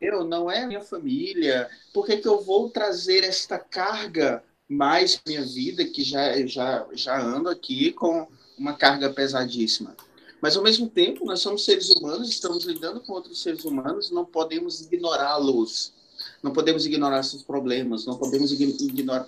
eu, 0.01 0.25
não 0.25 0.51
é 0.51 0.67
minha 0.67 0.81
família. 0.81 1.69
Por 1.93 2.07
que, 2.07 2.17
que 2.17 2.27
eu 2.27 2.41
vou 2.41 2.71
trazer 2.71 3.23
esta 3.23 3.59
carga 3.59 4.43
mais 4.67 5.21
minha 5.27 5.45
vida, 5.45 5.85
que 5.85 6.03
já, 6.03 6.47
já, 6.47 6.87
já 6.93 7.21
ando 7.21 7.51
aqui 7.51 7.93
com 7.93 8.27
uma 8.57 8.75
carga 8.75 9.11
pesadíssima? 9.11 9.95
Mas, 10.41 10.57
ao 10.57 10.63
mesmo 10.63 10.89
tempo, 10.89 11.25
nós 11.25 11.41
somos 11.41 11.65
seres 11.65 11.91
humanos, 11.91 12.29
estamos 12.29 12.65
lidando 12.65 13.01
com 13.01 13.13
outros 13.13 13.43
seres 13.43 13.65
humanos, 13.65 14.11
não 14.11 14.25
podemos 14.25 14.81
ignorá-los. 14.81 15.93
Não 16.43 16.53
podemos 16.53 16.87
ignorar 16.87 17.23
seus 17.23 17.43
problemas, 17.43 18.07
não 18.07 18.19
podemos 18.19 18.53
ignorar, 18.53 19.27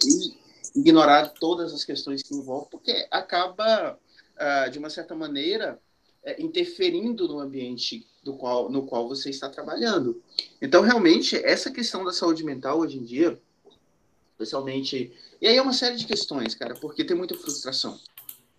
ignorar 0.75 1.29
todas 1.29 1.73
as 1.73 1.85
questões 1.85 2.23
que 2.23 2.35
envolvem, 2.35 2.69
porque 2.71 3.07
acaba, 3.11 3.99
ah, 4.37 4.69
de 4.69 4.79
uma 4.79 4.91
certa 4.91 5.15
maneira, 5.15 5.79
é, 6.25 6.41
interferindo 6.41 7.27
no 7.27 7.41
ambiente 7.41 8.07
do 8.23 8.35
qual, 8.35 8.71
no 8.71 8.87
qual 8.87 9.09
você 9.09 9.29
está 9.31 9.49
trabalhando. 9.49 10.23
Então, 10.61 10.83
realmente, 10.83 11.37
essa 11.37 11.71
questão 11.71 12.05
da 12.05 12.13
saúde 12.13 12.45
mental 12.45 12.79
hoje 12.79 12.99
em 12.99 13.05
dia, 13.05 13.39
especialmente. 14.33 15.13
E 15.41 15.49
aí 15.49 15.57
é 15.57 15.63
uma 15.63 15.73
série 15.73 15.97
de 15.97 16.07
questões, 16.07 16.55
cara, 16.55 16.75
porque 16.75 17.05
tem 17.05 17.17
muita 17.17 17.35
frustração. 17.35 17.99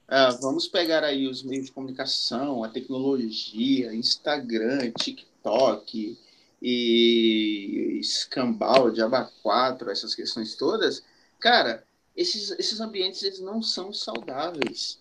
Ah, 0.08 0.32
vamos 0.42 0.68
pegar 0.68 1.04
aí 1.04 1.28
os 1.28 1.44
meios 1.44 1.68
de 1.68 1.72
comunicação, 1.72 2.64
a 2.64 2.70
tecnologia, 2.70 3.94
Instagram, 3.94 4.92
TikTok 4.92 6.18
e 6.62 7.98
escambau, 8.00 8.92
Diaba 8.92 9.32
4, 9.42 9.90
essas 9.90 10.14
questões 10.14 10.56
todas. 10.56 11.04
Cara, 11.40 11.86
esses, 12.16 12.52
esses 12.52 12.80
ambientes 12.80 13.24
eles 13.24 13.40
não 13.40 13.62
são 13.62 13.94
saudáveis. 13.94 15.00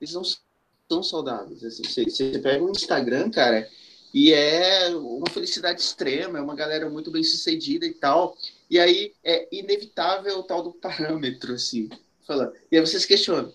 Eles 0.00 0.14
não 0.14 0.22
são 0.24 1.02
saudáveis. 1.02 1.64
Assim, 1.64 1.84
você, 1.84 2.04
você 2.04 2.38
pega 2.38 2.64
o 2.64 2.70
Instagram, 2.70 3.30
cara, 3.30 3.68
e 4.12 4.32
é 4.32 4.88
uma 4.94 5.30
felicidade 5.30 5.80
extrema, 5.80 6.38
é 6.38 6.42
uma 6.42 6.56
galera 6.56 6.90
muito 6.90 7.10
bem 7.12 7.22
sucedida 7.22 7.86
e 7.86 7.94
tal. 7.94 8.36
E 8.68 8.78
aí 8.78 9.14
é 9.24 9.48
inevitável 9.52 10.38
o 10.40 10.42
tal 10.42 10.62
do 10.62 10.72
parâmetro, 10.72 11.54
assim 11.54 11.88
falando. 12.30 12.52
E 12.70 12.76
aí 12.76 12.80
vocês 12.80 13.04
questionam, 13.04 13.52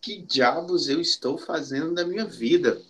que 0.00 0.20
diabos 0.22 0.88
eu 0.88 1.00
estou 1.00 1.38
fazendo 1.38 1.94
da 1.94 2.04
minha 2.04 2.24
vida? 2.24 2.82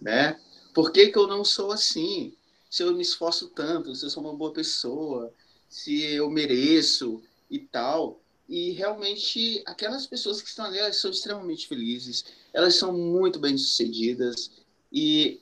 Né? 0.00 0.38
Por 0.74 0.92
que, 0.92 1.08
que 1.08 1.18
eu 1.18 1.26
não 1.26 1.42
sou 1.42 1.72
assim? 1.72 2.34
Se 2.68 2.82
eu 2.82 2.92
me 2.94 3.00
esforço 3.02 3.48
tanto, 3.48 3.94
se 3.94 4.04
eu 4.04 4.10
sou 4.10 4.22
uma 4.22 4.34
boa 4.34 4.52
pessoa, 4.52 5.32
se 5.68 6.02
eu 6.02 6.28
mereço 6.28 7.22
e 7.50 7.58
tal. 7.58 8.20
E 8.46 8.72
realmente, 8.72 9.62
aquelas 9.64 10.06
pessoas 10.06 10.42
que 10.42 10.48
estão 10.48 10.66
ali, 10.66 10.78
elas 10.78 10.96
são 10.96 11.10
extremamente 11.10 11.66
felizes, 11.66 12.26
elas 12.52 12.74
são 12.74 12.92
muito 12.92 13.38
bem-sucedidas 13.38 14.50
e 14.92 15.40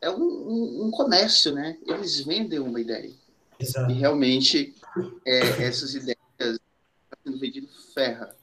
é 0.00 0.10
um, 0.10 0.22
um, 0.22 0.86
um, 0.86 0.90
comércio, 0.90 1.52
né? 1.52 1.76
Eles 1.86 2.20
vendem 2.20 2.58
uma 2.58 2.80
ideia. 2.80 3.12
Exato. 3.60 3.92
E 3.92 3.94
realmente, 3.94 4.74
é, 5.26 5.40
essas 5.62 5.94
ideias 5.94 6.18
estão 6.38 6.58
sendo 7.22 7.38
vendidas 7.38 7.70
ferra 7.92 8.34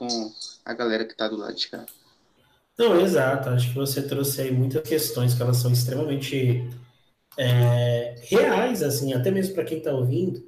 com 0.00 0.32
a 0.64 0.72
galera 0.72 1.04
que 1.04 1.12
está 1.12 1.28
do 1.28 1.36
lado 1.36 1.54
de 1.54 1.68
cá. 1.68 1.84
Não, 2.78 2.98
exato. 2.98 3.50
Acho 3.50 3.68
que 3.68 3.74
você 3.74 4.00
trouxe 4.00 4.40
aí 4.40 4.50
muitas 4.50 4.82
questões 4.88 5.34
que 5.34 5.42
elas 5.42 5.58
são 5.58 5.70
extremamente 5.70 6.66
é, 7.36 8.14
reais, 8.22 8.82
assim, 8.82 9.12
até 9.12 9.30
mesmo 9.30 9.54
para 9.54 9.64
quem 9.64 9.76
está 9.76 9.92
ouvindo, 9.92 10.42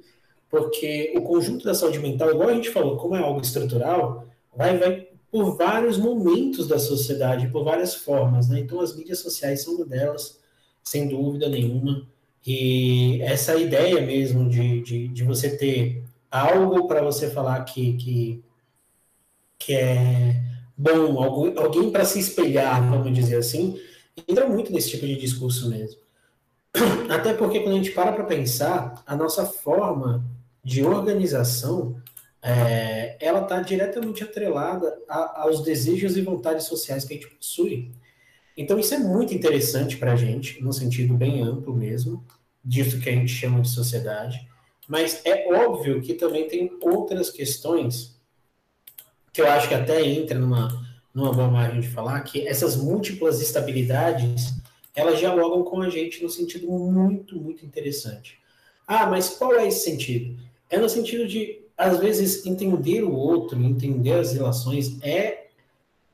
porque 0.49 1.13
o 1.15 1.21
conjunto 1.21 1.65
da 1.65 1.75
saúde 1.75 1.99
mental, 1.99 2.31
igual 2.31 2.49
a 2.49 2.53
gente 2.55 2.71
falou, 2.71 2.97
como 2.97 3.15
é 3.15 3.19
algo 3.19 3.41
estrutural, 3.41 4.27
vai, 4.55 4.75
vai 4.79 5.07
por 5.31 5.55
vários 5.55 5.99
momentos 5.99 6.67
da 6.67 6.79
sociedade, 6.79 7.47
por 7.49 7.63
várias 7.63 7.93
formas, 7.93 8.49
né? 8.49 8.59
Então 8.59 8.81
as 8.81 8.95
mídias 8.95 9.19
sociais 9.19 9.61
são 9.61 9.75
uma 9.75 9.85
delas, 9.85 10.39
sem 10.83 11.07
dúvida 11.07 11.47
nenhuma. 11.47 12.07
E 12.45 13.21
essa 13.21 13.55
ideia 13.55 14.01
mesmo 14.01 14.49
de, 14.49 14.81
de, 14.81 15.07
de 15.07 15.23
você 15.23 15.55
ter 15.55 16.03
algo 16.31 16.87
para 16.87 17.03
você 17.03 17.29
falar 17.29 17.63
que, 17.63 17.93
que 17.93 18.43
que 19.65 19.73
é 19.73 20.35
bom, 20.77 21.21
alguém 21.57 21.89
para 21.89 22.03
se 22.03 22.19
espelhar, 22.19 22.89
vamos 22.89 23.13
dizer 23.13 23.37
assim, 23.37 23.79
entra 24.27 24.47
muito 24.47 24.71
nesse 24.71 24.91
tipo 24.91 25.05
de 25.05 25.15
discurso 25.15 25.69
mesmo. 25.69 26.01
Até 27.09 27.33
porque 27.33 27.59
quando 27.59 27.73
a 27.73 27.77
gente 27.77 27.91
para 27.91 28.11
para 28.11 28.25
pensar, 28.25 29.01
a 29.05 29.15
nossa 29.15 29.45
forma 29.45 30.25
de 30.63 30.83
organização, 30.83 31.95
é, 32.41 33.15
ela 33.19 33.41
está 33.41 33.61
diretamente 33.61 34.23
atrelada 34.23 34.97
a, 35.07 35.43
aos 35.43 35.61
desejos 35.63 36.17
e 36.17 36.21
vontades 36.21 36.65
sociais 36.65 37.05
que 37.05 37.13
a 37.13 37.17
gente 37.17 37.29
possui. 37.35 37.91
Então 38.57 38.77
isso 38.77 38.93
é 38.93 38.99
muito 38.99 39.33
interessante 39.33 39.97
para 39.97 40.13
a 40.13 40.15
gente, 40.15 40.61
no 40.61 40.73
sentido 40.73 41.13
bem 41.13 41.41
amplo 41.41 41.73
mesmo, 41.73 42.23
disso 42.63 42.99
que 42.99 43.09
a 43.09 43.13
gente 43.13 43.31
chama 43.31 43.61
de 43.61 43.69
sociedade. 43.69 44.47
Mas 44.87 45.21
é 45.25 45.53
óbvio 45.53 46.01
que 46.01 46.13
também 46.13 46.47
tem 46.47 46.77
outras 46.81 47.29
questões 47.29 48.12
que 49.33 49.41
eu 49.41 49.49
acho 49.49 49.67
que 49.67 49.73
até 49.73 50.05
entra 50.05 50.37
numa, 50.37 50.69
numa 51.13 51.33
boa 51.33 51.49
margem 51.49 51.81
de 51.81 51.89
falar, 51.89 52.21
que 52.21 52.47
essas 52.47 52.75
múltiplas 52.75 53.41
estabilidades, 53.41 54.53
elas 54.95 55.17
dialogam 55.17 55.63
com 55.63 55.81
a 55.81 55.89
gente 55.89 56.21
no 56.21 56.29
sentido 56.29 56.67
muito, 56.69 57.35
muito 57.35 57.65
interessante. 57.65 58.39
Ah, 58.87 59.07
mas 59.07 59.29
qual 59.29 59.55
é 59.55 59.67
esse 59.67 59.83
sentido? 59.83 60.39
É 60.69 60.77
no 60.77 60.87
sentido 60.87 61.27
de, 61.27 61.61
às 61.75 61.97
vezes, 61.97 62.45
entender 62.45 63.03
o 63.03 63.11
outro, 63.11 63.61
entender 63.61 64.13
as 64.13 64.33
relações, 64.33 64.97
é 65.01 65.47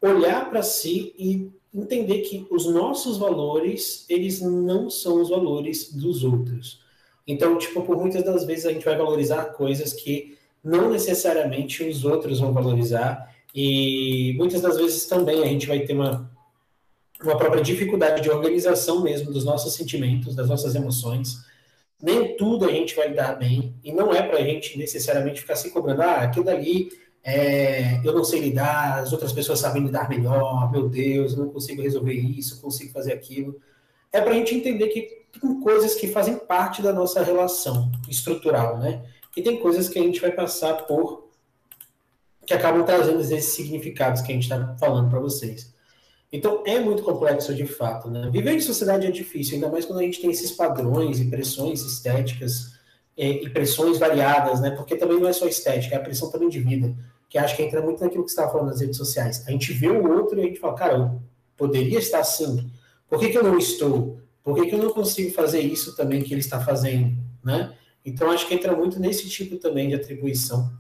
olhar 0.01 0.49
para 0.49 0.63
si 0.63 1.13
e 1.19 1.51
entender 1.73 2.19
que 2.21 2.47
os 2.49 2.65
nossos 2.65 3.17
valores, 3.17 4.05
eles 4.07 4.41
não 4.41 4.89
são 4.89 5.21
os 5.21 5.29
valores 5.29 5.91
dos 5.91 6.23
outros. 6.23 6.81
Então, 7.27 7.57
tipo, 7.57 7.81
por 7.83 7.97
muitas 7.97 8.23
das 8.23 8.45
vezes 8.45 8.65
a 8.65 8.71
gente 8.71 8.85
vai 8.85 8.97
valorizar 8.97 9.45
coisas 9.53 9.93
que 9.93 10.38
não 10.63 10.89
necessariamente 10.89 11.83
os 11.83 12.03
outros 12.05 12.39
vão 12.39 12.53
valorizar, 12.53 13.33
e 13.53 14.33
muitas 14.37 14.61
das 14.61 14.77
vezes 14.77 15.05
também 15.05 15.41
a 15.41 15.47
gente 15.47 15.67
vai 15.67 15.79
ter 15.79 15.93
uma, 15.93 16.29
uma 17.23 17.37
própria 17.37 17.63
dificuldade 17.63 18.21
de 18.21 18.29
organização 18.29 19.01
mesmo 19.01 19.31
dos 19.31 19.43
nossos 19.43 19.73
sentimentos, 19.73 20.35
das 20.35 20.49
nossas 20.49 20.75
emoções. 20.75 21.37
Nem 22.01 22.37
tudo 22.37 22.65
a 22.65 22.71
gente 22.71 22.95
vai 22.95 23.09
lidar 23.09 23.33
bem, 23.37 23.75
e 23.83 23.91
não 23.91 24.13
é 24.13 24.21
para 24.21 24.39
a 24.39 24.43
gente 24.43 24.77
necessariamente 24.77 25.41
ficar 25.41 25.55
se 25.55 25.71
cobrando, 25.71 26.01
ah, 26.01 26.21
aquilo 26.21 26.45
dali 26.45 26.89
é, 27.23 27.99
eu 28.03 28.13
não 28.13 28.23
sei 28.23 28.39
lidar, 28.39 28.99
as 28.99 29.11
outras 29.11 29.33
pessoas 29.33 29.59
sabem 29.59 29.83
lidar 29.83 30.09
melhor, 30.09 30.71
meu 30.71 30.87
Deus, 30.87 31.33
eu 31.33 31.39
não 31.39 31.49
consigo 31.49 31.81
resolver 31.81 32.13
isso, 32.13 32.61
consigo 32.61 32.91
fazer 32.91 33.13
aquilo. 33.13 33.59
É 34.11 34.21
para 34.21 34.31
a 34.31 34.33
gente 34.33 34.55
entender 34.55 34.87
que 34.87 35.25
tem 35.39 35.59
coisas 35.59 35.95
que 35.95 36.07
fazem 36.07 36.37
parte 36.37 36.81
da 36.81 36.93
nossa 36.93 37.21
relação 37.21 37.91
estrutural, 38.09 38.79
né? 38.79 39.03
E 39.35 39.41
tem 39.41 39.59
coisas 39.59 39.89
que 39.89 39.99
a 39.99 40.01
gente 40.01 40.19
vai 40.19 40.31
passar 40.31 40.73
por 40.85 41.29
que 42.45 42.53
acabam 42.53 42.83
trazendo 42.83 43.21
esses 43.21 43.53
significados 43.53 44.21
que 44.21 44.31
a 44.31 44.35
gente 44.35 44.43
está 44.43 44.75
falando 44.79 45.09
para 45.09 45.19
vocês. 45.19 45.71
Então 46.31 46.63
é 46.65 46.79
muito 46.79 47.03
complexo 47.03 47.53
de 47.53 47.65
fato, 47.65 48.09
né? 48.09 48.29
Viver 48.31 48.53
em 48.53 48.59
sociedade 48.59 49.05
é 49.05 49.11
difícil, 49.11 49.55
ainda 49.55 49.69
mais 49.69 49.85
quando 49.85 49.99
a 49.99 50.03
gente 50.03 50.21
tem 50.21 50.31
esses 50.31 50.51
padrões 50.51 51.19
e 51.19 51.25
pressões 51.25 51.81
estéticas 51.81 52.73
e, 53.17 53.45
e 53.45 53.49
pressões 53.49 53.97
variadas, 53.97 54.61
né? 54.61 54.71
Porque 54.71 54.95
também 54.95 55.19
não 55.19 55.27
é 55.27 55.33
só 55.33 55.47
estética, 55.47 55.95
é 55.95 55.97
a 55.97 56.01
pressão 56.01 56.31
também 56.31 56.49
de 56.49 56.59
vida, 56.59 56.95
que 57.29 57.37
acho 57.37 57.55
que 57.55 57.63
entra 57.63 57.81
muito 57.81 58.03
naquilo 58.03 58.23
que 58.23 58.31
você 58.31 58.35
estava 58.35 58.51
falando 58.51 58.69
nas 58.69 58.81
redes 58.81 58.97
sociais. 58.97 59.43
A 59.47 59.51
gente 59.51 59.73
vê 59.73 59.89
o 59.89 60.11
outro 60.17 60.39
e 60.39 60.41
a 60.41 60.45
gente 60.45 60.59
fala, 60.59 60.75
cara, 60.75 60.97
eu 60.97 61.21
poderia 61.57 61.99
estar 61.99 62.19
assim. 62.19 62.71
Por 63.07 63.19
que, 63.19 63.29
que 63.29 63.37
eu 63.37 63.43
não 63.43 63.57
estou? 63.57 64.19
Por 64.43 64.55
que, 64.55 64.67
que 64.67 64.75
eu 64.75 64.79
não 64.79 64.91
consigo 64.91 65.31
fazer 65.33 65.59
isso 65.59 65.95
também 65.95 66.23
que 66.23 66.33
ele 66.33 66.41
está 66.41 66.59
fazendo, 66.59 67.15
né? 67.43 67.75
Então, 68.05 68.31
acho 68.31 68.47
que 68.47 68.53
entra 68.53 68.75
muito 68.75 68.99
nesse 68.99 69.29
tipo 69.29 69.57
também 69.57 69.89
de 69.89 69.95
atribuição 69.95 70.71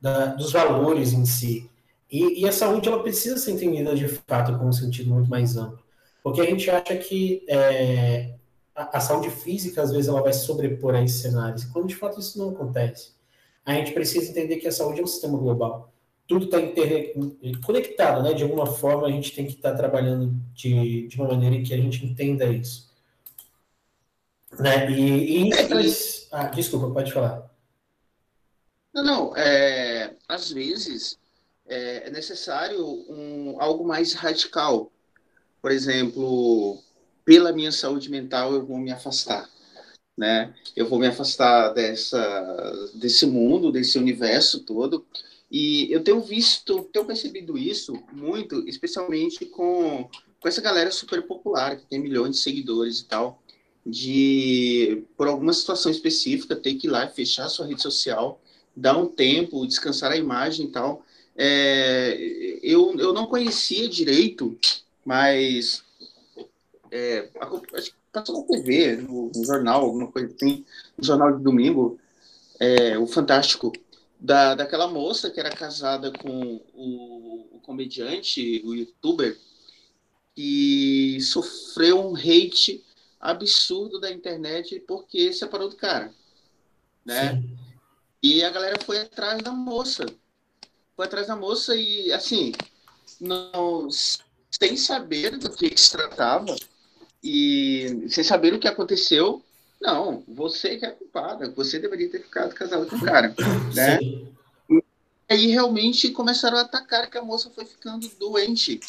da, 0.00 0.26
dos 0.26 0.52
valores 0.52 1.12
em 1.12 1.24
si. 1.24 1.70
E, 2.10 2.42
e, 2.42 2.48
a 2.48 2.52
saúde 2.52 2.88
ela 2.88 3.02
precisa 3.02 3.36
ser 3.36 3.52
entendida 3.52 3.94
de 3.94 4.08
fato 4.08 4.58
com 4.58 4.66
um 4.66 4.72
sentido 4.72 5.10
muito 5.10 5.30
mais 5.30 5.56
amplo, 5.56 5.78
porque 6.24 6.40
a 6.40 6.44
gente 6.44 6.68
acha 6.68 6.96
que 6.96 7.44
é, 7.48 8.34
a, 8.74 8.98
a, 8.98 9.00
saúde 9.00 9.30
física 9.30 9.80
às 9.80 9.92
vezes 9.92 10.08
ela 10.08 10.20
vai 10.20 10.32
sobrepor 10.32 10.94
a 10.96 11.02
esses 11.04 11.20
cenários, 11.20 11.64
quando 11.66 11.86
de 11.86 11.94
fato 11.94 12.18
isso 12.18 12.36
não 12.36 12.50
acontece. 12.50 13.12
A 13.64 13.74
gente 13.74 13.92
precisa 13.92 14.28
entender 14.28 14.56
que 14.56 14.66
a 14.66 14.72
saúde 14.72 15.00
é 15.00 15.04
um 15.04 15.06
sistema 15.06 15.38
global. 15.38 15.92
Tudo 16.26 16.46
está 16.46 16.58
conectado, 17.64 18.22
né? 18.22 18.32
De 18.32 18.42
alguma 18.42 18.66
forma 18.66 19.06
a 19.06 19.10
gente 19.10 19.32
tem 19.34 19.46
que 19.46 19.52
estar 19.52 19.72
tá 19.72 19.76
trabalhando 19.76 20.34
de, 20.54 21.06
de 21.06 21.16
uma 21.16 21.28
maneira 21.28 21.62
que 21.62 21.74
a 21.74 21.76
gente 21.76 22.04
entenda 22.04 22.46
isso. 22.46 22.89
Né? 24.58 24.90
E, 24.90 25.48
e 25.48 25.50
ah, 26.32 26.44
desculpa, 26.44 26.90
pode 26.90 27.12
falar. 27.12 27.50
Não, 28.92 29.04
não. 29.04 29.36
É, 29.36 30.16
às 30.28 30.50
vezes 30.50 31.18
é, 31.66 32.08
é 32.08 32.10
necessário 32.10 32.84
um, 33.08 33.56
algo 33.60 33.86
mais 33.86 34.12
radical. 34.12 34.90
Por 35.62 35.70
exemplo, 35.70 36.82
pela 37.24 37.52
minha 37.52 37.70
saúde 37.70 38.10
mental, 38.10 38.52
eu 38.52 38.66
vou 38.66 38.78
me 38.78 38.90
afastar. 38.90 39.48
Né? 40.16 40.54
Eu 40.76 40.88
vou 40.88 40.98
me 40.98 41.06
afastar 41.06 41.72
dessa, 41.72 42.90
desse 42.94 43.26
mundo, 43.26 43.72
desse 43.72 43.98
universo 43.98 44.60
todo. 44.64 45.06
E 45.50 45.92
eu 45.92 46.04
tenho 46.04 46.20
visto, 46.20 46.84
tenho 46.92 47.04
percebido 47.04 47.58
isso 47.58 48.00
muito, 48.12 48.68
especialmente 48.68 49.44
com, 49.46 50.08
com 50.40 50.48
essa 50.48 50.60
galera 50.60 50.90
super 50.92 51.26
popular, 51.26 51.76
que 51.76 51.86
tem 51.86 51.98
milhões 51.98 52.36
de 52.36 52.42
seguidores 52.42 53.00
e 53.00 53.04
tal, 53.06 53.42
de, 53.84 55.04
por 55.16 55.28
alguma 55.28 55.52
situação 55.52 55.90
específica, 55.90 56.56
ter 56.56 56.74
que 56.74 56.86
ir 56.86 56.90
lá 56.90 57.04
e 57.04 57.14
fechar 57.14 57.48
sua 57.48 57.66
rede 57.66 57.82
social, 57.82 58.40
dar 58.76 58.96
um 58.96 59.06
tempo, 59.06 59.66
descansar 59.66 60.12
a 60.12 60.16
imagem 60.16 60.66
e 60.66 60.70
tal. 60.70 61.04
É, 61.36 62.58
eu, 62.62 62.98
eu 62.98 63.12
não 63.12 63.26
conhecia 63.26 63.88
direito, 63.88 64.56
mas 65.04 65.82
é, 66.90 67.28
acho 67.72 67.90
que 67.92 67.96
passou 68.12 68.40
na 68.40 68.46
TV, 68.46 68.96
no, 68.96 69.30
no, 69.34 69.44
jornal, 69.44 69.84
alguma 69.84 70.10
coisa 70.10 70.34
assim, 70.34 70.64
no 70.96 71.04
jornal 71.04 71.36
de 71.36 71.42
domingo, 71.42 71.98
é, 72.58 72.98
o 72.98 73.06
Fantástico, 73.06 73.72
da, 74.18 74.54
daquela 74.54 74.86
moça 74.86 75.30
que 75.30 75.40
era 75.40 75.50
casada 75.50 76.12
com 76.12 76.60
o, 76.74 77.46
o 77.52 77.60
comediante, 77.62 78.60
o 78.64 78.74
youtuber, 78.74 79.38
que 80.34 81.18
sofreu 81.22 82.06
um 82.06 82.14
hate 82.14 82.84
absurdo 83.20 84.00
da 84.00 84.10
internet 84.10 84.80
porque 84.80 85.32
separou 85.32 85.68
do 85.68 85.76
cara, 85.76 86.12
né? 87.04 87.34
Sim. 87.34 87.58
E 88.22 88.42
a 88.42 88.50
galera 88.50 88.78
foi 88.84 88.98
atrás 88.98 89.42
da 89.42 89.50
moça, 89.50 90.06
foi 90.96 91.06
atrás 91.06 91.26
da 91.26 91.36
moça 91.36 91.74
e, 91.74 92.12
assim, 92.12 92.52
não, 93.20 93.88
sem 94.50 94.76
saber 94.76 95.38
do 95.38 95.50
que, 95.50 95.76
se 95.76 95.90
tratava 95.90 96.54
e 97.22 98.06
sem 98.08 98.24
saber 98.24 98.54
o 98.54 98.58
que 98.58 98.68
aconteceu, 98.68 99.42
não, 99.80 100.22
você 100.28 100.76
que 100.76 100.84
é 100.84 100.90
culpada, 100.90 101.50
você 101.50 101.78
deveria 101.78 102.10
ter 102.10 102.22
ficado 102.22 102.54
casado 102.54 102.86
com 102.86 102.96
o 102.96 103.00
cara, 103.00 103.34
né? 103.74 103.98
Sim. 103.98 104.28
E 104.68 104.82
aí 105.28 105.46
realmente 105.46 106.10
começaram 106.10 106.58
a 106.58 106.62
atacar 106.62 107.08
que 107.08 107.16
a 107.16 107.22
moça 107.22 107.50
foi 107.50 107.64
ficando 107.64 108.08
doente, 108.18 108.80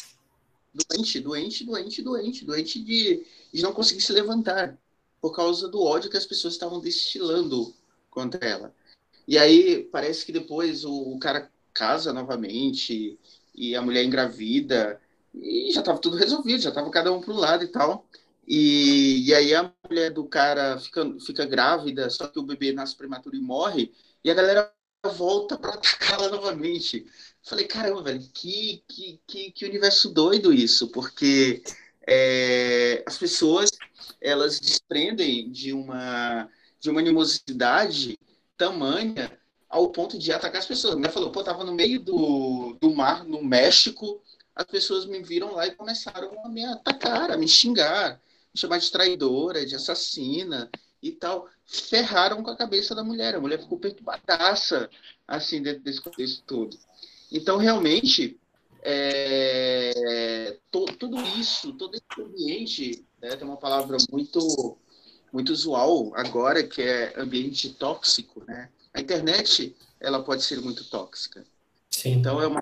doente, 0.74 1.20
doente, 1.20 1.64
doente, 1.64 2.02
doente, 2.02 2.44
doente 2.44 2.82
de, 2.82 3.24
de 3.52 3.62
não 3.62 3.72
conseguir 3.72 4.00
se 4.00 4.12
levantar 4.12 4.78
por 5.20 5.34
causa 5.34 5.68
do 5.68 5.82
ódio 5.82 6.10
que 6.10 6.16
as 6.16 6.26
pessoas 6.26 6.54
estavam 6.54 6.80
destilando 6.80 7.74
contra 8.10 8.44
ela. 8.46 8.74
E 9.26 9.38
aí 9.38 9.84
parece 9.84 10.26
que 10.26 10.32
depois 10.32 10.84
o, 10.84 10.92
o 10.92 11.18
cara 11.18 11.50
casa 11.72 12.12
novamente 12.12 13.18
e 13.54 13.74
a 13.74 13.82
mulher 13.82 14.04
engravida 14.04 15.00
e 15.34 15.70
já 15.72 15.80
estava 15.80 15.98
tudo 15.98 16.16
resolvido, 16.16 16.62
já 16.62 16.68
estava 16.68 16.90
cada 16.90 17.12
um 17.12 17.20
para 17.20 17.32
um 17.32 17.38
lado 17.38 17.64
e 17.64 17.68
tal. 17.68 18.06
E, 18.46 19.28
e 19.28 19.34
aí 19.34 19.54
a 19.54 19.72
mulher 19.88 20.10
do 20.12 20.24
cara 20.24 20.78
fica, 20.78 21.16
fica 21.24 21.46
grávida, 21.46 22.10
só 22.10 22.26
que 22.26 22.38
o 22.38 22.42
bebê 22.42 22.72
nasce 22.72 22.96
prematuro 22.96 23.36
e 23.36 23.40
morre, 23.40 23.92
e 24.24 24.30
a 24.30 24.34
galera 24.34 24.72
volta 25.16 25.56
para 25.56 25.74
atacá-la 25.74 26.28
novamente. 26.28 27.06
Falei, 27.42 27.66
caramba, 27.66 28.02
velho, 28.02 28.28
que, 28.32 28.84
que, 28.88 29.20
que, 29.26 29.50
que 29.52 29.66
universo 29.66 30.10
doido 30.10 30.52
isso, 30.52 30.88
porque 30.88 31.62
é, 32.06 33.02
as 33.06 33.16
pessoas 33.16 33.70
elas 34.20 34.60
desprendem 34.60 35.50
de 35.50 35.72
uma, 35.72 36.48
de 36.80 36.90
uma 36.90 37.00
animosidade 37.00 38.18
tamanha 38.56 39.36
ao 39.68 39.90
ponto 39.90 40.18
de 40.18 40.32
atacar 40.32 40.60
as 40.60 40.66
pessoas. 40.66 40.94
A 40.94 40.96
mulher 40.96 41.12
falou, 41.12 41.30
pô, 41.30 41.42
tava 41.42 41.64
no 41.64 41.74
meio 41.74 41.98
do, 42.00 42.76
do 42.80 42.94
mar, 42.94 43.24
no 43.24 43.42
México, 43.42 44.22
as 44.54 44.66
pessoas 44.66 45.06
me 45.06 45.22
viram 45.22 45.52
lá 45.52 45.66
e 45.66 45.74
começaram 45.74 46.30
a 46.44 46.48
me 46.48 46.64
atacar, 46.64 47.30
a 47.30 47.36
me 47.38 47.48
xingar, 47.48 48.20
me 48.54 48.60
chamar 48.60 48.78
de 48.78 48.90
traidora, 48.90 49.64
de 49.64 49.74
assassina 49.74 50.70
e 51.02 51.10
tal. 51.10 51.48
Ferraram 51.64 52.42
com 52.42 52.50
a 52.50 52.56
cabeça 52.56 52.94
da 52.94 53.02
mulher. 53.02 53.34
A 53.34 53.40
mulher 53.40 53.58
ficou 53.60 53.78
perturbadaça, 53.78 54.90
assim, 55.26 55.62
dentro 55.62 55.82
desse 55.82 56.02
contexto 56.02 56.42
todo. 56.46 56.78
Então, 57.30 57.56
realmente, 57.56 58.38
é, 58.82 60.58
to, 60.70 60.84
tudo 60.98 61.20
isso, 61.38 61.72
todo 61.74 61.94
esse 61.94 62.20
ambiente, 62.20 63.04
né, 63.20 63.36
tem 63.36 63.46
uma 63.46 63.56
palavra 63.56 63.96
muito 64.10 64.76
muito 65.32 65.50
usual 65.50 66.12
agora, 66.14 66.62
que 66.62 66.82
é 66.82 67.14
ambiente 67.18 67.70
tóxico, 67.70 68.44
né? 68.46 68.68
A 68.92 69.00
internet, 69.00 69.74
ela 69.98 70.22
pode 70.22 70.42
ser 70.42 70.60
muito 70.60 70.84
tóxica. 70.84 71.42
Sim. 71.88 72.12
Então, 72.12 72.38
é 72.38 72.46
uma 72.46 72.60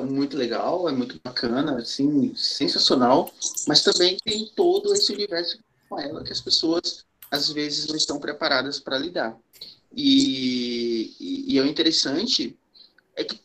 muito 0.00 0.36
legal, 0.36 0.88
é 0.88 0.92
muito 0.92 1.20
bacana, 1.22 1.78
assim, 1.78 2.34
sensacional, 2.34 3.32
mas 3.66 3.82
também 3.82 4.16
tem 4.24 4.50
todo 4.54 4.92
esse 4.92 5.12
universo 5.12 5.58
com 5.88 5.98
ela 5.98 6.24
que 6.24 6.32
as 6.32 6.40
pessoas 6.40 7.04
às 7.30 7.50
vezes 7.50 7.86
não 7.86 7.96
estão 7.96 8.18
preparadas 8.18 8.78
para 8.78 8.98
lidar. 8.98 9.36
E, 9.94 11.14
e, 11.20 11.54
e, 11.54 11.58
é 11.58 11.66
interessante 11.66 12.56
é 13.14 13.24
que, 13.24 13.38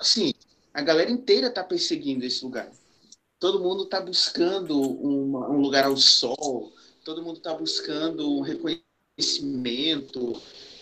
assim, 0.00 0.32
a 0.76 0.82
galera 0.82 1.10
inteira 1.10 1.46
está 1.46 1.64
perseguindo 1.64 2.26
esse 2.26 2.44
lugar. 2.44 2.70
Todo 3.40 3.62
mundo 3.62 3.84
está 3.84 3.98
buscando 3.98 4.78
uma, 4.78 5.48
um 5.48 5.58
lugar 5.58 5.86
ao 5.86 5.96
sol, 5.96 6.70
todo 7.02 7.22
mundo 7.22 7.38
está 7.38 7.54
buscando 7.54 8.30
um 8.30 8.42
reconhecimento, 8.42 10.38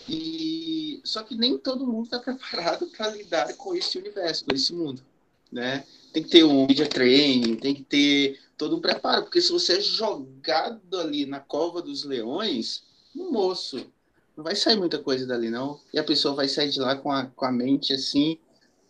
e 0.09 0.99
só 1.05 1.23
que 1.23 1.33
nem 1.33 1.57
todo 1.57 1.87
mundo 1.87 2.05
está 2.05 2.19
preparado 2.35 2.87
para 2.87 3.07
lidar 3.11 3.55
com 3.55 3.73
esse 3.73 3.97
universo, 3.97 4.43
com 4.43 4.53
esse 4.53 4.73
mundo, 4.73 5.01
né? 5.49 5.85
Tem 6.11 6.21
que 6.21 6.29
ter 6.29 6.43
um 6.43 6.67
media 6.67 6.87
training, 6.87 7.55
tem 7.55 7.73
que 7.73 7.83
ter 7.83 8.37
todo 8.57 8.75
um 8.75 8.81
preparo, 8.81 9.23
porque 9.23 9.41
se 9.41 9.53
você 9.53 9.77
é 9.77 9.81
jogado 9.81 10.99
ali 10.99 11.25
na 11.25 11.39
cova 11.39 11.81
dos 11.81 12.03
leões, 12.03 12.83
um 13.15 13.31
moço, 13.31 13.89
não 14.35 14.43
vai 14.43 14.57
sair 14.57 14.75
muita 14.75 14.99
coisa 14.99 15.25
dali 15.25 15.49
não, 15.49 15.79
e 15.93 15.99
a 15.99 16.03
pessoa 16.03 16.35
vai 16.35 16.49
sair 16.49 16.69
de 16.69 16.81
lá 16.81 16.97
com 16.97 17.09
a, 17.09 17.27
com 17.27 17.45
a 17.45 17.51
mente 17.51 17.93
assim 17.93 18.37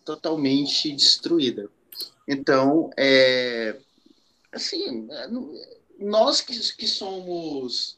totalmente 0.05 0.91
destruída. 0.93 1.69
Então, 2.27 2.89
é, 2.95 3.75
assim, 4.51 5.07
é, 5.11 5.29
nós 5.99 6.41
que, 6.41 6.57
que 6.75 6.87
somos 6.87 7.97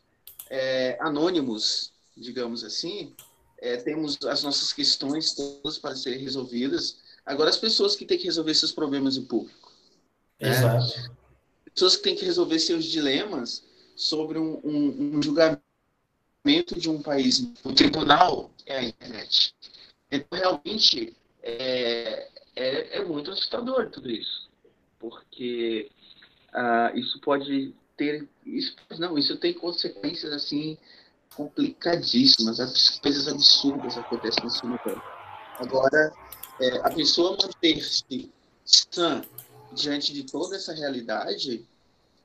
é, 0.49 0.97
anônimos 0.99 1.91
digamos 2.17 2.63
assim, 2.63 3.13
é, 3.59 3.77
temos 3.77 4.17
as 4.25 4.43
nossas 4.43 4.73
questões 4.73 5.33
todas 5.33 5.77
para 5.77 5.95
serem 5.95 6.19
resolvidas. 6.19 6.97
Agora, 7.25 7.49
as 7.49 7.57
pessoas 7.57 7.95
que 7.95 8.05
têm 8.05 8.17
que 8.17 8.25
resolver 8.25 8.53
seus 8.53 8.71
problemas 8.71 9.17
em 9.17 9.25
público. 9.25 9.71
Né? 10.39 10.49
Exato. 10.49 11.11
Pessoas 11.73 11.95
que 11.95 12.03
têm 12.03 12.15
que 12.15 12.25
resolver 12.25 12.59
seus 12.59 12.85
dilemas 12.85 13.63
sobre 13.95 14.39
um, 14.39 14.59
um, 14.63 15.17
um 15.17 15.21
julgamento 15.21 15.61
de 16.77 16.89
um 16.89 17.01
país. 17.01 17.47
O 17.63 17.73
tribunal 17.73 18.51
é 18.65 18.77
a 18.77 18.83
internet. 18.83 19.53
Então, 20.11 20.39
realmente, 20.39 21.15
é, 21.47 22.27
é, 22.55 22.97
é 22.97 23.05
muito 23.05 23.31
assustador 23.31 23.89
tudo 23.89 24.11
isso. 24.11 24.49
Porque 24.99 25.89
uh, 26.53 26.97
isso 26.97 27.19
pode 27.21 27.73
ter. 27.95 28.27
Isso, 28.45 28.75
não, 28.99 29.17
isso 29.17 29.37
tem 29.37 29.53
consequências 29.53 30.33
assim 30.33 30.77
complicadíssimas, 31.35 32.59
as 32.59 32.99
coisas 32.99 33.27
absurdas 33.27 33.95
acontecem 33.95 34.43
nesse 34.43 34.65
universo. 34.65 35.01
Agora, 35.59 36.11
é, 36.59 36.77
a 36.79 36.89
pessoa 36.89 37.37
manter-se 37.39 38.31
sã 38.65 39.21
diante 39.71 40.13
de 40.13 40.23
toda 40.23 40.55
essa 40.55 40.73
realidade 40.73 41.63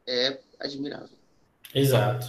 é 0.07 0.39
admirável. 0.59 1.17
Exato. 1.75 2.27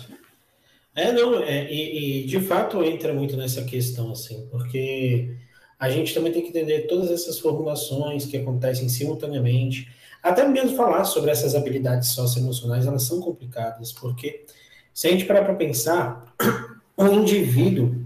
É, 0.94 1.14
não, 1.14 1.42
é, 1.42 1.72
e, 1.72 2.24
e, 2.24 2.26
de 2.26 2.42
fato 2.42 2.84
entra 2.84 3.14
muito 3.14 3.38
nessa 3.38 3.64
questão, 3.64 4.12
assim, 4.12 4.46
porque 4.52 5.38
a 5.84 5.90
gente 5.90 6.14
também 6.14 6.32
tem 6.32 6.42
que 6.42 6.48
entender 6.48 6.88
todas 6.88 7.12
essas 7.12 7.40
formulações 7.40 8.26
que 8.26 8.38
acontecem 8.38 8.88
simultaneamente, 8.88 9.92
até 10.24 10.48
mesmo 10.48 10.78
falar 10.78 11.04
sobre 11.04 11.30
essas 11.30 11.56
habilidades 11.56 12.08
socioemocionais, 12.12 12.88
elas 12.88 13.04
são 13.04 13.20
complicadas, 13.20 13.92
porque 13.92 14.46
se 14.94 15.08
a 15.08 15.12
gente 15.12 15.26
parar 15.26 15.44
para 15.44 15.56
pensar, 15.56 16.34
um 16.98 17.08
indivíduo 17.08 18.02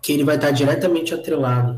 que 0.00 0.12
ele 0.12 0.22
vai 0.22 0.36
estar 0.36 0.52
diretamente 0.52 1.12
atrelado 1.12 1.76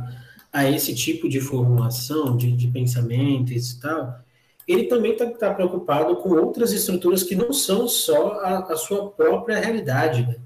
a 0.53 0.69
esse 0.69 0.95
tipo 0.95 1.27
de 1.27 1.41
formulação, 1.41 2.37
de, 2.37 2.53
de 2.53 2.69
pensamentos 2.69 3.71
e 3.71 3.81
tal, 3.81 4.21
ele 4.69 4.85
também 4.89 5.13
está 5.13 5.25
tá 5.25 5.55
preocupado 5.55 6.17
com 6.17 6.33
outras 6.33 6.71
estruturas 6.71 7.23
que 7.23 7.35
não 7.35 7.51
são 7.51 7.89
só 7.89 8.33
a, 8.41 8.59
a 8.75 8.77
sua 8.77 9.11
própria 9.11 9.59
realidade. 9.59 10.27
Né? 10.27 10.37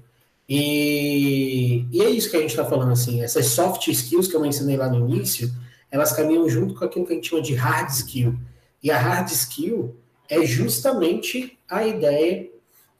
E, 0.47 1.85
e, 1.91 2.01
é 2.01 2.09
isso 2.09 2.29
que 2.29 2.37
a 2.37 2.39
gente 2.39 2.51
está 2.51 2.63
falando, 2.63 2.91
assim, 2.91 3.21
essas 3.21 3.47
soft 3.47 3.87
skills 3.87 4.27
que 4.27 4.35
eu 4.35 4.39
mencionei 4.39 4.77
lá 4.77 4.89
no 4.89 5.09
início, 5.09 5.51
elas 5.91 6.13
caminham 6.13 6.47
junto 6.49 6.73
com 6.73 6.85
aquilo 6.85 7.05
que 7.05 7.11
a 7.11 7.15
gente 7.15 7.29
chama 7.29 7.41
de 7.41 7.53
hard 7.53 7.89
skill. 7.89 8.35
E 8.81 8.89
a 8.89 8.97
hard 8.97 9.29
skill 9.29 9.95
é 10.29 10.45
justamente 10.45 11.57
a 11.69 11.85
ideia 11.85 12.49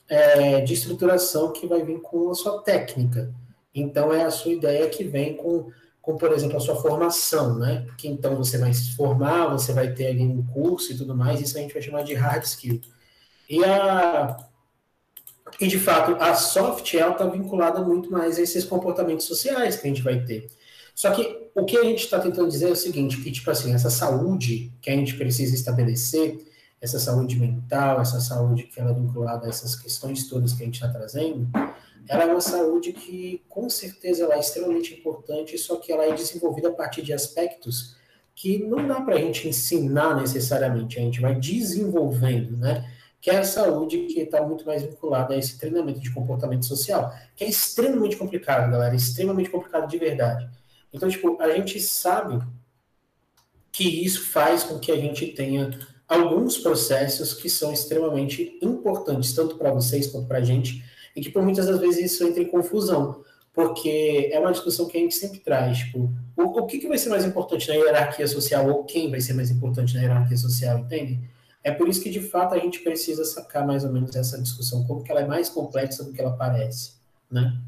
é, 0.10 0.62
de 0.62 0.74
estruturação 0.74 1.54
que 1.54 1.68
vai 1.68 1.84
vir 1.84 2.02
com 2.02 2.30
a 2.30 2.36
sua 2.36 2.62
técnica. 2.62 3.34
Então, 3.74 4.12
é 4.12 4.24
a 4.24 4.32
sua 4.32 4.52
ideia 4.52 4.90
que 4.90 5.04
vem 5.04 5.36
com, 5.38 5.72
com, 6.02 6.18
por 6.18 6.32
exemplo, 6.34 6.58
a 6.58 6.60
sua 6.60 6.76
formação, 6.76 7.58
né? 7.58 7.88
Que 7.98 8.08
então 8.08 8.36
você 8.36 8.58
vai 8.58 8.74
se 8.74 8.96
formar, 8.96 9.48
você 9.48 9.72
vai 9.72 9.94
ter 9.94 10.08
ali 10.08 10.24
um 10.24 10.46
curso 10.48 10.92
e 10.92 10.98
tudo 10.98 11.16
mais, 11.16 11.40
isso 11.40 11.58
a 11.58 11.62
gente 11.62 11.74
vai 11.74 11.82
chamar 11.82 12.04
de 12.04 12.14
hard 12.14 12.44
skill. 12.44 12.82
E, 13.50 13.64
a, 13.64 14.38
e 15.60 15.68
de 15.68 15.80
fato, 15.80 16.22
a 16.22 16.34
soft, 16.36 16.94
está 16.94 17.26
vinculada 17.26 17.82
muito 17.82 18.12
mais 18.12 18.38
a 18.38 18.42
esses 18.42 18.64
comportamentos 18.64 19.26
sociais 19.26 19.76
que 19.76 19.88
a 19.88 19.90
gente 19.90 20.02
vai 20.02 20.24
ter. 20.24 20.48
Só 20.94 21.12
que 21.12 21.50
o 21.54 21.64
que 21.64 21.78
a 21.78 21.84
gente 21.84 22.04
está 22.04 22.20
tentando 22.20 22.50
dizer 22.50 22.70
é 22.70 22.72
o 22.72 22.76
seguinte, 22.76 23.22
que, 23.22 23.32
tipo 23.32 23.50
assim, 23.50 23.74
essa 23.74 23.90
saúde 23.90 24.72
que 24.82 24.90
a 24.90 24.96
gente 24.96 25.16
precisa 25.16 25.54
estabelecer, 25.54 26.40
essa 26.82 27.00
saúde 27.00 27.40
mental, 27.40 28.02
essa 28.02 28.20
saúde 28.20 28.64
que 28.64 28.80
ela 28.80 28.92
é 28.92 28.94
vinculada 28.94 29.46
a 29.46 29.50
essas 29.50 29.76
questões 29.76 30.28
todas 30.28 30.54
que 30.54 30.64
a 30.64 30.66
gente 30.66 30.76
está 30.76 30.88
trazendo, 30.88 31.48
ela 32.08 32.24
é 32.24 32.26
uma 32.28 32.42
saúde 32.42 32.94
que, 32.94 33.44
com 33.50 33.70
certeza, 33.70 34.24
ela 34.24 34.36
é 34.36 34.40
extremamente 34.40 34.94
importante, 34.94 35.58
só 35.58 35.76
que 35.76 35.92
ela 35.92 36.06
é 36.06 36.14
desenvolvida 36.14 36.70
a 36.70 36.74
partir 36.74 37.02
de 37.02 37.14
aspectos 37.14 37.96
que 38.34 38.60
não 38.60 38.88
dá 38.88 39.02
para 39.02 39.16
a 39.16 39.20
gente 39.20 39.48
ensinar 39.48 40.16
necessariamente, 40.16 41.00
a 41.00 41.02
gente 41.02 41.20
vai 41.20 41.36
desenvolvendo, 41.36 42.56
né? 42.56 42.88
Que 43.28 43.32
é 43.32 43.40
a 43.40 43.44
saúde 43.44 44.06
que 44.06 44.22
está 44.22 44.42
muito 44.42 44.66
mais 44.66 44.84
vinculada 44.84 45.34
a 45.34 45.38
esse 45.38 45.58
treinamento 45.58 46.00
de 46.00 46.14
comportamento 46.14 46.66
social, 46.66 47.14
que 47.36 47.44
é 47.44 47.50
extremamente 47.50 48.16
complicado, 48.16 48.72
galera, 48.72 48.96
extremamente 48.96 49.50
complicado 49.50 49.86
de 49.86 49.98
verdade. 49.98 50.50
Então, 50.94 51.10
tipo, 51.10 51.36
a 51.42 51.52
gente 51.52 51.78
sabe 51.82 52.42
que 53.70 53.84
isso 53.84 54.28
faz 54.28 54.64
com 54.64 54.80
que 54.80 54.94
a 54.94 54.96
gente 54.96 55.28
tenha 55.34 55.78
alguns 56.08 56.58
processos 56.58 57.34
que 57.34 57.50
são 57.50 57.74
extremamente 57.74 58.58
importantes, 58.62 59.34
tanto 59.34 59.58
para 59.58 59.74
vocês 59.74 60.08
quanto 60.08 60.26
para 60.26 60.38
a 60.38 60.44
gente, 60.46 60.82
e 61.14 61.20
que 61.20 61.30
por 61.30 61.44
muitas 61.44 61.66
das 61.66 61.82
vezes 61.82 62.14
isso 62.14 62.24
entra 62.24 62.42
em 62.42 62.48
confusão, 62.48 63.26
porque 63.52 64.30
é 64.32 64.40
uma 64.40 64.54
discussão 64.54 64.86
que 64.86 64.96
a 64.96 65.02
gente 65.02 65.16
sempre 65.16 65.40
traz, 65.40 65.80
tipo, 65.80 66.10
o, 66.38 66.44
o 66.44 66.66
que, 66.66 66.80
que 66.80 66.88
vai 66.88 66.98
ser 66.98 67.10
mais 67.10 67.26
importante 67.26 67.68
na 67.68 67.74
hierarquia 67.74 68.26
social, 68.26 68.70
ou 68.70 68.86
quem 68.86 69.12
vai 69.12 69.20
ser 69.20 69.34
mais 69.34 69.52
importante 69.52 69.96
na 69.96 70.02
hierarquia 70.04 70.38
social, 70.38 70.80
entende? 70.80 71.36
É 71.68 71.72
por 71.72 71.90
isso 71.90 72.02
que, 72.02 72.10
de 72.10 72.22
fato, 72.22 72.56
a 72.56 72.60
gente 72.60 72.80
precisa 72.80 73.26
sacar 73.26 73.68
mais 73.68 73.84
ou 73.84 73.92
menos 73.92 74.16
essa 74.16 74.42
discussão, 74.42 74.88
como 74.88 75.04
que 75.04 75.12
ela 75.12 75.20
é 75.20 75.28
mais 75.28 75.50
complexa 75.50 76.02
do 76.02 76.14
que 76.14 76.22
ela 76.22 76.32
parece, 76.32 76.94
né? 77.30 77.62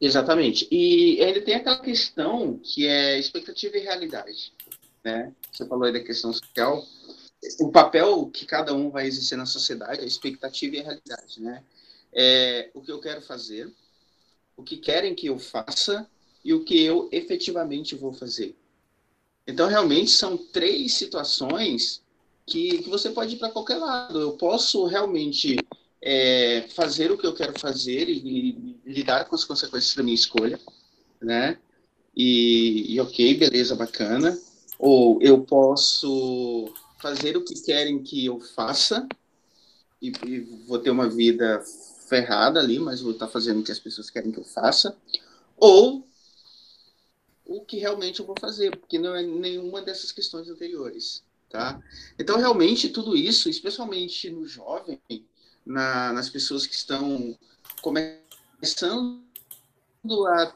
Exatamente. 0.00 0.68
E 0.70 1.18
ele 1.18 1.40
tem 1.40 1.56
aquela 1.56 1.80
questão 1.80 2.60
que 2.62 2.86
é 2.86 3.18
expectativa 3.18 3.76
e 3.76 3.80
realidade, 3.80 4.52
né? 5.02 5.34
Você 5.50 5.66
falou 5.66 5.82
aí 5.82 5.92
da 5.92 5.98
questão 5.98 6.32
social, 6.32 6.86
o 7.58 7.72
papel 7.72 8.26
que 8.26 8.46
cada 8.46 8.72
um 8.72 8.88
vai 8.88 9.08
exercer 9.08 9.36
na 9.36 9.46
sociedade, 9.46 10.04
a 10.04 10.06
expectativa 10.06 10.76
e 10.76 10.78
a 10.78 10.84
realidade, 10.84 11.42
né? 11.42 11.64
É 12.12 12.70
o 12.72 12.80
que 12.80 12.92
eu 12.92 13.00
quero 13.00 13.20
fazer, 13.20 13.68
o 14.56 14.62
que 14.62 14.76
querem 14.76 15.12
que 15.12 15.26
eu 15.26 15.40
faça 15.40 16.08
e 16.44 16.54
o 16.54 16.62
que 16.62 16.80
eu 16.80 17.08
efetivamente 17.10 17.96
vou 17.96 18.12
fazer. 18.12 18.54
Então, 19.44 19.66
realmente, 19.66 20.12
são 20.12 20.36
três 20.36 20.94
situações 20.94 22.08
que, 22.50 22.82
que 22.82 22.90
você 22.90 23.10
pode 23.10 23.36
ir 23.36 23.38
para 23.38 23.50
qualquer 23.50 23.76
lado. 23.76 24.20
Eu 24.20 24.32
posso 24.32 24.84
realmente 24.84 25.56
é, 26.02 26.66
fazer 26.74 27.10
o 27.12 27.16
que 27.16 27.26
eu 27.26 27.32
quero 27.32 27.58
fazer 27.58 28.08
e, 28.08 28.18
e, 28.18 28.80
lidar 28.84 29.26
com 29.26 29.36
as 29.36 29.44
consequências 29.44 29.94
da 29.94 30.02
minha 30.02 30.14
escolha, 30.14 30.58
né? 31.22 31.58
E, 32.14 32.92
e 32.92 33.00
ok, 33.00 33.34
beleza, 33.34 33.76
bacana. 33.76 34.36
Ou 34.78 35.22
eu 35.22 35.42
posso 35.42 36.74
fazer 36.98 37.36
o 37.36 37.44
que 37.44 37.54
querem 37.62 38.02
que 38.02 38.26
eu 38.26 38.40
faça 38.40 39.06
e, 40.02 40.12
e 40.26 40.40
vou 40.66 40.78
ter 40.78 40.90
uma 40.90 41.08
vida 41.08 41.62
ferrada 42.08 42.58
ali, 42.58 42.78
mas 42.80 43.00
vou 43.00 43.12
estar 43.12 43.28
fazendo 43.28 43.60
o 43.60 43.62
que 43.62 43.70
as 43.70 43.78
pessoas 43.78 44.10
querem 44.10 44.32
que 44.32 44.40
eu 44.40 44.44
faça. 44.44 44.96
Ou 45.56 46.04
o 47.44 47.64
que 47.64 47.78
realmente 47.78 48.20
eu 48.20 48.26
vou 48.26 48.34
fazer, 48.40 48.76
porque 48.76 48.98
não 48.98 49.14
é 49.14 49.22
nenhuma 49.22 49.82
dessas 49.82 50.10
questões 50.10 50.48
anteriores, 50.48 51.22
tá? 51.50 51.80
Então, 52.18 52.38
realmente, 52.38 52.88
tudo 52.88 53.14
isso, 53.16 53.50
especialmente 53.50 54.30
no 54.30 54.46
jovem, 54.46 54.98
na, 55.66 56.12
nas 56.12 56.30
pessoas 56.30 56.66
que 56.66 56.74
estão 56.74 57.36
começando 57.82 59.20
a 60.28 60.54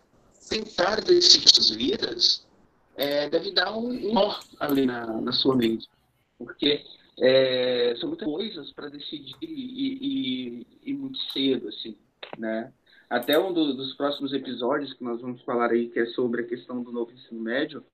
tentar 0.48 1.02
decidir 1.02 1.50
suas 1.52 1.70
vidas, 1.70 2.46
é, 2.96 3.28
deve 3.28 3.50
dar 3.50 3.76
um 3.76 4.12
nó 4.12 4.38
ali 4.60 4.86
na, 4.86 5.20
na 5.20 5.32
sua 5.32 5.54
mente 5.54 5.88
porque 6.38 6.84
é, 7.20 7.94
são 7.98 8.08
muitas 8.08 8.26
coisas 8.26 8.72
para 8.72 8.88
decidir 8.88 9.36
e, 9.40 9.46
e, 9.46 10.66
e, 10.84 10.92
muito 10.92 11.18
cedo, 11.32 11.68
assim, 11.68 11.96
né? 12.38 12.72
Até 13.08 13.38
um 13.38 13.52
do, 13.52 13.74
dos 13.74 13.94
próximos 13.94 14.32
episódios 14.32 14.92
que 14.94 15.04
nós 15.04 15.20
vamos 15.20 15.42
falar 15.42 15.70
aí, 15.70 15.88
que 15.88 16.00
é 16.00 16.06
sobre 16.06 16.42
a 16.42 16.46
questão 16.46 16.82
do 16.82 16.90
novo 16.90 17.12
ensino 17.12 17.40
médio, 17.40 17.84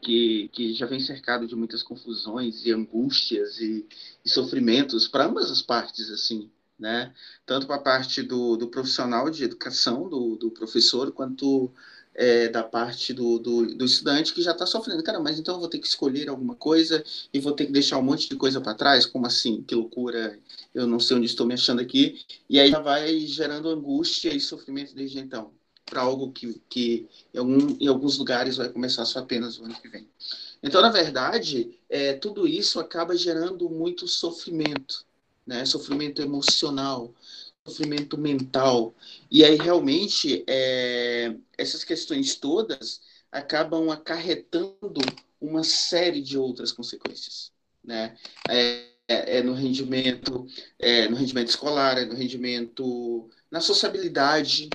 que, 0.00 0.48
que 0.52 0.74
já 0.74 0.86
vem 0.86 1.00
cercado 1.00 1.46
de 1.46 1.56
muitas 1.56 1.82
confusões 1.82 2.64
e 2.64 2.72
angústias 2.72 3.60
e, 3.60 3.86
e 4.24 4.28
sofrimentos 4.28 5.08
para 5.08 5.26
ambas 5.26 5.50
as 5.50 5.62
partes, 5.62 6.10
assim, 6.10 6.50
né? 6.78 7.12
Tanto 7.44 7.66
para 7.66 7.76
a 7.76 7.80
parte 7.80 8.22
do, 8.22 8.56
do 8.56 8.68
profissional 8.68 9.30
de 9.30 9.44
educação, 9.44 10.08
do, 10.08 10.36
do 10.36 10.50
professor, 10.50 11.12
quanto 11.12 11.72
é, 12.16 12.48
da 12.48 12.62
parte 12.62 13.12
do, 13.12 13.38
do, 13.38 13.74
do, 13.74 13.84
estudante 13.84 14.32
que 14.32 14.42
já 14.42 14.52
está 14.52 14.66
sofrendo. 14.66 15.02
Cara, 15.02 15.20
mas 15.20 15.38
então 15.38 15.54
eu 15.54 15.60
vou 15.60 15.68
ter 15.68 15.78
que 15.78 15.86
escolher 15.86 16.28
alguma 16.28 16.54
coisa 16.54 17.04
e 17.32 17.38
vou 17.38 17.52
ter 17.52 17.66
que 17.66 17.72
deixar 17.72 17.98
um 17.98 18.02
monte 18.02 18.28
de 18.28 18.36
coisa 18.36 18.60
para 18.60 18.74
trás? 18.74 19.04
Como 19.04 19.26
assim? 19.26 19.62
Que 19.62 19.74
loucura! 19.74 20.38
Eu 20.74 20.86
não 20.86 20.98
sei 20.98 21.16
onde 21.16 21.26
estou 21.26 21.46
me 21.46 21.54
achando 21.54 21.80
aqui. 21.80 22.24
E 22.48 22.58
aí 22.58 22.70
já 22.70 22.80
vai 22.80 23.18
gerando 23.20 23.68
angústia 23.68 24.34
e 24.34 24.40
sofrimento 24.40 24.94
desde 24.94 25.18
então, 25.18 25.52
para 25.86 26.02
algo 26.02 26.32
que, 26.32 26.60
que 26.68 27.08
em, 27.32 27.38
algum, 27.38 27.76
em, 27.80 27.86
alguns 27.86 28.18
lugares 28.18 28.56
vai 28.56 28.68
começar 28.68 29.04
só 29.04 29.20
apenas 29.20 29.58
o 29.58 29.64
ano 29.64 29.74
que 29.80 29.88
vem. 29.88 30.06
Então, 30.62 30.82
na 30.82 30.90
verdade, 30.90 31.78
é, 31.88 32.14
tudo 32.14 32.46
isso 32.46 32.80
acaba 32.80 33.16
gerando 33.16 33.70
muito 33.70 34.08
sofrimento, 34.08 35.04
né? 35.46 35.64
sofrimento 35.64 36.20
emocional, 36.20 37.14
sofrimento 37.64 38.18
mental. 38.18 38.94
E 39.30 39.44
aí, 39.44 39.56
realmente, 39.56 40.44
é, 40.46 41.34
essas 41.56 41.84
questões 41.84 42.34
todas 42.34 43.00
acabam 43.30 43.90
acarretando 43.90 45.00
uma 45.40 45.62
série 45.62 46.20
de 46.20 46.36
outras 46.36 46.72
consequências. 46.72 47.52
Né? 47.84 48.16
É, 48.48 48.86
é, 49.08 49.42
no 49.42 49.54
rendimento, 49.54 50.46
é 50.78 51.08
no 51.08 51.16
rendimento 51.16 51.48
escolar, 51.48 51.98
é 51.98 52.04
no 52.04 52.14
rendimento 52.14 53.28
na 53.50 53.60
sociabilidade, 53.60 54.68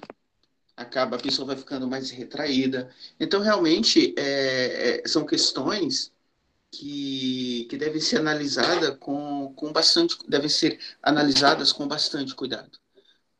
acaba 0.82 1.16
a 1.16 1.20
pessoa 1.20 1.48
vai 1.48 1.58
ficando 1.58 1.88
mais 1.88 2.10
retraída. 2.12 2.90
Então, 3.20 3.42
realmente, 3.42 4.14
é, 4.18 5.02
é, 5.04 5.08
são 5.08 5.26
questões 5.26 6.12
que, 6.72 7.68
que 7.70 7.78
devem 7.78 8.02
ser 8.02 8.18
analisadas 8.18 8.98
com, 9.00 9.54
com 9.56 9.72
bastante, 9.72 10.18
devem 10.28 10.50
ser 10.50 10.80
analisadas 11.02 11.72
com 11.72 11.88
bastante 11.88 12.36
cuidado 12.36 12.82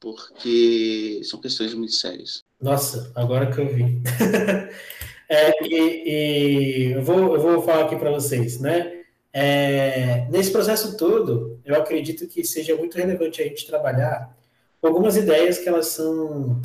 porque 0.02 1.22
são 1.24 1.40
questões 1.40 1.76
muito 1.76 1.94
sérias. 1.94 2.44
Nossa, 2.60 3.12
agora 3.16 3.52
que 3.52 3.62
eu 3.62 3.68
vi. 3.68 4.02
é, 5.30 5.64
e, 5.64 6.10
e 6.10 6.92
eu, 6.94 7.04
vou, 7.04 7.36
eu 7.36 7.40
vou 7.40 7.62
falar 7.62 7.86
aqui 7.86 7.96
para 7.96 8.10
vocês, 8.10 8.60
né? 8.60 9.04
É, 9.32 10.28
nesse 10.30 10.52
processo 10.52 10.98
todo, 10.98 11.62
eu 11.64 11.76
acredito 11.76 12.28
que 12.28 12.44
seja 12.44 12.76
muito 12.76 12.98
relevante 12.98 13.42
a 13.42 13.46
gente 13.46 13.66
trabalhar 13.66 14.36
algumas 14.82 15.16
ideias 15.16 15.60
que 15.60 15.70
elas 15.70 15.88
são, 15.88 16.60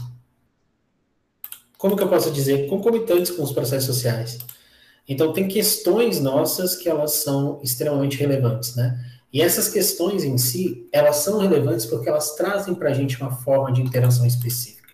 como 1.79 1.97
que 1.97 2.03
eu 2.03 2.09
posso 2.09 2.31
dizer, 2.31 2.69
concomitantes 2.69 3.31
com 3.31 3.43
os 3.43 3.53
processos 3.53 3.95
sociais. 3.95 4.39
Então, 5.09 5.33
tem 5.33 5.47
questões 5.47 6.21
nossas 6.21 6.75
que 6.75 6.89
elas 6.89 7.13
são 7.13 7.61
extremamente 7.63 8.17
relevantes, 8.17 8.75
né? 8.75 8.99
E 9.33 9.41
essas 9.41 9.69
questões 9.69 10.25
em 10.25 10.39
si, 10.39 10.89
elas 10.91 11.17
são 11.17 11.39
relevantes 11.39 11.87
porque 11.87 12.09
elas 12.09 12.35
trazem 12.35 12.75
para 12.75 12.91
a 12.91 12.95
gente 12.95 13.21
uma 13.21 13.31
forma 13.31 13.73
de 13.73 13.83
interação 13.83 14.27
específica. 14.27 14.89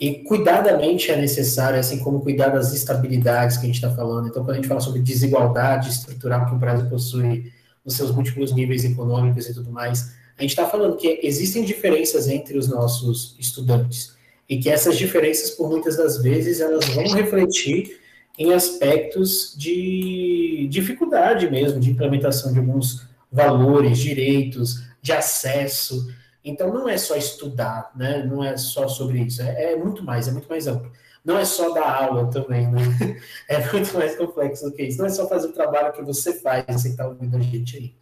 E 0.00 0.22
cuidadamente 0.24 1.10
é 1.10 1.16
necessário, 1.16 1.78
assim 1.78 1.98
como 1.98 2.20
cuidar 2.20 2.48
das 2.48 2.72
estabilidades 2.72 3.56
que 3.56 3.64
a 3.64 3.66
gente 3.66 3.74
está 3.74 3.90
falando. 3.90 4.28
Então, 4.28 4.42
quando 4.44 4.52
a 4.52 4.54
gente 4.54 4.68
fala 4.68 4.80
sobre 4.80 5.00
desigualdade 5.00 5.90
estrutural 5.90 6.46
que 6.46 6.54
o 6.54 6.58
Brasil 6.58 6.88
possui 6.88 7.52
nos 7.84 7.94
seus 7.94 8.10
múltiplos 8.10 8.52
níveis 8.52 8.84
econômicos 8.84 9.48
e 9.48 9.54
tudo 9.54 9.70
mais, 9.70 10.14
a 10.36 10.42
gente 10.42 10.50
está 10.50 10.66
falando 10.66 10.96
que 10.96 11.20
existem 11.22 11.64
diferenças 11.64 12.28
entre 12.28 12.56
os 12.56 12.68
nossos 12.68 13.34
estudantes 13.38 14.16
e 14.48 14.58
que 14.58 14.70
essas 14.70 14.96
diferenças, 14.96 15.50
por 15.50 15.68
muitas 15.68 15.96
das 15.96 16.22
vezes, 16.22 16.60
elas 16.60 16.84
vão 16.86 17.04
refletir 17.12 18.00
em 18.38 18.52
aspectos 18.54 19.54
de 19.56 20.66
dificuldade 20.70 21.50
mesmo, 21.50 21.80
de 21.80 21.90
implementação 21.90 22.52
de 22.52 22.58
alguns 22.58 23.06
valores, 23.30 23.98
direitos, 23.98 24.82
de 25.02 25.12
acesso. 25.12 26.08
Então, 26.42 26.72
não 26.72 26.88
é 26.88 26.96
só 26.96 27.16
estudar, 27.16 27.92
né? 27.94 28.24
não 28.24 28.42
é 28.42 28.56
só 28.56 28.88
sobre 28.88 29.20
isso, 29.20 29.42
é, 29.42 29.72
é 29.72 29.76
muito 29.76 30.02
mais, 30.02 30.28
é 30.28 30.32
muito 30.32 30.48
mais 30.48 30.66
amplo. 30.66 30.90
Não 31.24 31.36
é 31.36 31.44
só 31.44 31.74
dar 31.74 32.04
aula 32.04 32.30
também, 32.30 32.70
né? 32.70 32.80
É 33.48 33.70
muito 33.70 33.92
mais 33.92 34.16
complexo 34.16 34.64
do 34.64 34.72
que 34.72 34.84
isso. 34.84 34.98
Não 34.98 35.06
é 35.06 35.10
só 35.10 35.28
fazer 35.28 35.48
o 35.48 35.52
trabalho 35.52 35.92
que 35.92 36.00
você 36.00 36.40
faz, 36.40 36.64
você 36.68 36.88
está 36.88 37.06
ouvindo 37.06 37.36
a 37.36 37.40
gente 37.40 37.76
aí. 37.76 37.94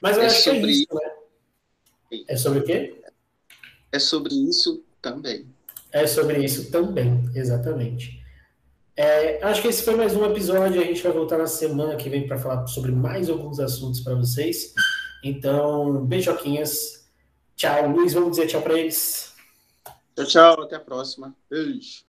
Mas 0.00 0.16
eu 0.16 0.22
é 0.22 0.26
acho 0.26 0.44
que 0.44 0.50
é 0.50 0.60
isso, 0.60 0.94
né? 0.94 2.22
É 2.28 2.36
sobre 2.36 2.60
o 2.60 2.64
quê? 2.64 3.02
É 3.92 3.98
sobre 3.98 4.34
isso 4.34 4.82
também. 5.02 5.53
É 5.94 6.08
sobre 6.08 6.44
isso 6.44 6.72
também, 6.72 7.30
exatamente. 7.36 8.20
É, 8.96 9.40
acho 9.44 9.62
que 9.62 9.68
esse 9.68 9.84
foi 9.84 9.94
mais 9.94 10.16
um 10.16 10.26
episódio. 10.26 10.80
A 10.80 10.84
gente 10.84 11.00
vai 11.00 11.12
voltar 11.12 11.38
na 11.38 11.46
semana 11.46 11.94
que 11.94 12.10
vem 12.10 12.26
para 12.26 12.36
falar 12.36 12.66
sobre 12.66 12.90
mais 12.90 13.30
alguns 13.30 13.60
assuntos 13.60 14.00
para 14.00 14.16
vocês. 14.16 14.74
Então, 15.22 16.04
beijoquinhas. 16.04 17.08
Tchau, 17.54 17.90
Luiz. 17.90 18.12
Vamos 18.12 18.32
dizer 18.32 18.48
tchau 18.48 18.60
para 18.60 18.76
eles. 18.76 19.34
Tchau, 20.16 20.26
tchau. 20.26 20.62
Até 20.64 20.74
a 20.74 20.80
próxima. 20.80 21.32
Beijo. 21.48 22.02